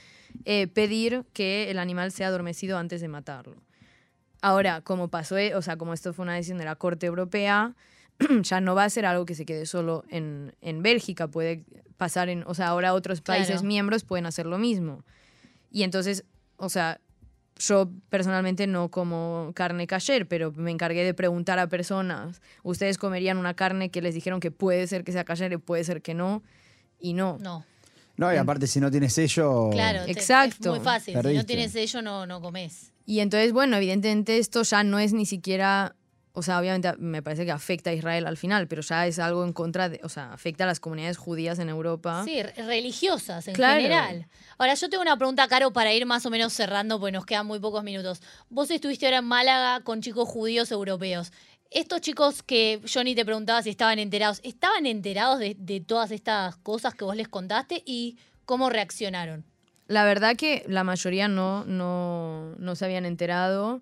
eh, 0.45 0.67
pedir 0.67 1.23
que 1.33 1.69
el 1.71 1.79
animal 1.79 2.11
sea 2.11 2.27
adormecido 2.27 2.77
antes 2.77 3.01
de 3.01 3.07
matarlo. 3.07 3.55
Ahora, 4.41 4.81
como 4.81 5.07
pasó, 5.07 5.37
eh, 5.37 5.55
o 5.55 5.61
sea, 5.61 5.77
como 5.77 5.93
esto 5.93 6.13
fue 6.13 6.23
una 6.23 6.33
decisión 6.35 6.57
de 6.57 6.65
la 6.65 6.75
Corte 6.75 7.05
Europea, 7.05 7.75
ya 8.41 8.59
no 8.61 8.75
va 8.75 8.83
a 8.83 8.89
ser 8.89 9.05
algo 9.05 9.25
que 9.25 9.35
se 9.35 9.45
quede 9.45 9.65
solo 9.65 10.03
en, 10.09 10.53
en 10.61 10.83
Bélgica, 10.83 11.27
puede 11.27 11.63
pasar 11.97 12.27
en, 12.29 12.43
o 12.45 12.53
sea, 12.53 12.67
ahora 12.67 12.93
otros 12.93 13.21
países 13.21 13.47
Claro. 13.55 13.67
miembros 13.67 14.03
pueden 14.03 14.25
hacer 14.25 14.45
lo 14.45 14.57
mismo. 14.57 15.03
Y 15.73 15.83
entonces, 15.83 16.23
o 16.55 16.69
sea, 16.69 17.01
yo 17.57 17.89
personalmente 18.09 18.65
no 18.67 18.89
como 18.89 19.51
carne 19.55 19.85
kasher, 19.87 20.27
pero 20.27 20.51
me 20.53 20.71
encargué 20.71 21.03
de 21.03 21.13
preguntar 21.13 21.59
a 21.59 21.67
personas, 21.67 22.41
¿ustedes 22.63 22.97
comerían 22.97 23.37
una 23.37 23.53
carne 23.55 23.89
que 23.91 24.01
les 24.01 24.13
dijeron 24.15 24.39
que 24.39 24.51
puede 24.51 24.87
ser 24.87 25.03
que 25.03 25.11
sea 25.11 25.25
kasher 25.25 25.51
y 25.51 25.57
puede 25.57 25.83
ser 25.83 26.01
que 26.01 26.13
no? 26.13 26.41
Y 26.99 27.13
no. 27.13 27.37
No, 27.41 27.65
No, 28.15 28.33
y 28.33 28.37
aparte 28.37 28.67
si 28.67 28.79
no 28.79 28.89
tiene 28.89 29.09
sello... 29.09 29.69
claro. 29.71 30.05
te- 30.05 30.11
Exacto. 30.11 30.69
Es 30.73 30.77
muy 30.77 30.85
fácil. 30.85 31.19
Si 31.21 31.33
no 31.35 31.45
tienes 31.45 31.71
sello, 31.73 32.01
no, 32.01 32.25
no 32.25 32.39
comes. 32.39 32.91
Y 33.05 33.19
entonces, 33.19 33.51
bueno, 33.51 33.75
evidentemente 33.77 34.37
esto 34.37 34.63
ya 34.63 34.83
no 34.83 34.97
es 34.99 35.11
ni 35.13 35.25
siquiera, 35.25 35.95
o 36.35 36.41
sea, 36.41 36.59
obviamente 36.59 36.91
me 36.97 37.21
parece 37.21 37.45
que 37.45 37.51
afecta 37.51 37.91
a 37.91 37.93
Israel 37.93 38.25
al 38.25 38.37
final, 38.37 38.67
pero 38.67 38.81
ya 38.81 39.05
es 39.05 39.19
algo 39.19 39.43
en 39.45 39.53
contra 39.53 39.87
de, 39.89 39.99
o 40.03 40.09
sea, 40.09 40.33
afecta 40.33 40.63
a 40.63 40.67
las 40.67 40.79
comunidades 40.79 41.17
judías 41.17 41.59
en 41.59 41.69
Europa. 41.69 42.23
Sí, 42.25 42.41
re- 42.41 42.53
religiosas 42.65 43.47
en 43.47 43.53
Claro. 43.53 43.75
general. 43.81 44.27
Ahora, 44.57 44.73
yo 44.73 44.89
tengo 44.89 45.03
una 45.03 45.15
pregunta, 45.17 45.47
Caro, 45.47 45.71
para 45.73 45.93
ir 45.93 46.05
más 46.07 46.25
o 46.25 46.29
menos 46.31 46.51
cerrando, 46.53 46.99
porque 46.99 47.11
nos 47.11 47.25
quedan 47.25 47.45
muy 47.45 47.59
pocos 47.59 47.83
minutos. 47.83 48.21
Vos 48.49 48.71
estuviste 48.71 49.05
ahora 49.05 49.19
en 49.19 49.25
Málaga 49.25 49.81
con 49.83 50.01
chicos 50.01 50.27
judíos 50.27 50.71
europeos. 50.71 51.31
Estos 51.69 52.01
chicos 52.01 52.43
que 52.43 52.81
Johnny 52.91 53.15
te 53.15 53.25
preguntaba 53.25 53.61
si 53.63 53.69
estaban 53.71 53.97
enterados, 53.99 54.39
¿estaban 54.43 54.85
enterados 54.85 55.39
de, 55.39 55.55
de 55.57 55.81
todas 55.81 56.11
estas 56.11 56.55
cosas 56.57 56.93
que 56.95 57.03
vos 57.05 57.15
les 57.15 57.27
contaste 57.27 57.81
y 57.85 58.17
cómo 58.45 58.69
reaccionaron? 58.69 59.43
La 59.87 60.03
verdad 60.05 60.35
que 60.35 60.63
la 60.67 60.83
mayoría 60.83 61.27
no, 61.27 61.65
no, 61.65 62.55
no 62.57 62.75
se 62.75 62.85
habían 62.85 63.05
enterado. 63.05 63.81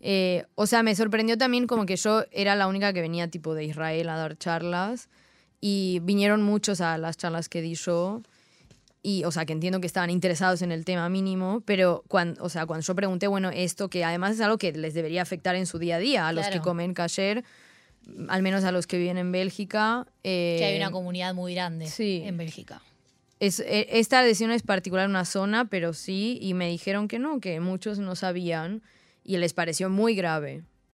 Eh, 0.00 0.44
o 0.54 0.66
sea, 0.66 0.82
me 0.82 0.94
sorprendió 0.94 1.36
también 1.36 1.66
como 1.66 1.86
que 1.86 1.96
yo 1.96 2.24
era 2.30 2.54
la 2.54 2.68
única 2.68 2.92
que 2.92 3.00
venía 3.00 3.28
tipo 3.28 3.54
de 3.54 3.64
Israel 3.64 4.08
a 4.08 4.16
dar 4.16 4.38
charlas 4.38 5.08
y 5.60 6.00
vinieron 6.02 6.42
muchos 6.42 6.80
a 6.80 6.96
las 6.98 7.16
charlas 7.16 7.48
que 7.48 7.62
di 7.62 7.74
yo. 7.74 8.22
Y, 9.02 9.24
o 9.24 9.30
sea, 9.30 9.46
que 9.46 9.52
entiendo 9.52 9.80
que 9.80 9.86
estaban 9.86 10.10
interesados 10.10 10.60
en 10.62 10.72
el 10.72 10.84
tema 10.84 11.08
mínimo, 11.08 11.62
pero 11.64 12.04
cuando, 12.08 12.42
o 12.42 12.48
sea, 12.48 12.66
cuando 12.66 12.84
yo 12.84 12.94
pregunté, 12.94 13.26
bueno, 13.28 13.50
esto 13.50 13.88
que 13.88 14.04
además 14.04 14.34
es 14.34 14.40
algo 14.40 14.58
que 14.58 14.72
les 14.72 14.92
debería 14.92 15.22
afectar 15.22 15.54
en 15.54 15.66
su 15.66 15.78
día 15.78 15.96
a 15.96 15.98
día, 15.98 16.28
a 16.28 16.32
los 16.32 16.46
que 16.48 16.60
comen 16.60 16.94
kasher, 16.94 17.44
al 18.28 18.42
menos 18.42 18.64
a 18.64 18.72
los 18.72 18.86
que 18.86 18.98
viven 18.98 19.16
en 19.16 19.32
Bélgica. 19.32 20.06
Que 20.22 20.64
hay 20.64 20.74
eh, 20.74 20.78
una 20.78 20.90
comunidad 20.90 21.32
muy 21.34 21.54
grande 21.54 21.86
sí. 21.86 22.22
en 22.24 22.36
Bélgica. 22.36 22.82
es, 23.38 23.60
e- 23.60 23.86
esta 23.98 24.22
decisión 24.22 24.50
es 24.50 24.62
particular 24.62 25.04
en 25.04 25.10
una 25.10 25.24
zona, 25.24 25.66
pero 25.66 25.92
sí, 25.92 26.38
y 26.42 26.54
me 26.54 26.68
dijeron 26.68 27.06
que 27.06 27.18
no, 27.18 27.40
que 27.40 27.60
muchos 27.60 27.98
no 28.00 28.16
sabían 28.16 28.82
y 29.28 29.36
les 29.36 29.52
pareció 29.52 29.90
muy 29.90 30.14
grave. 30.14 30.62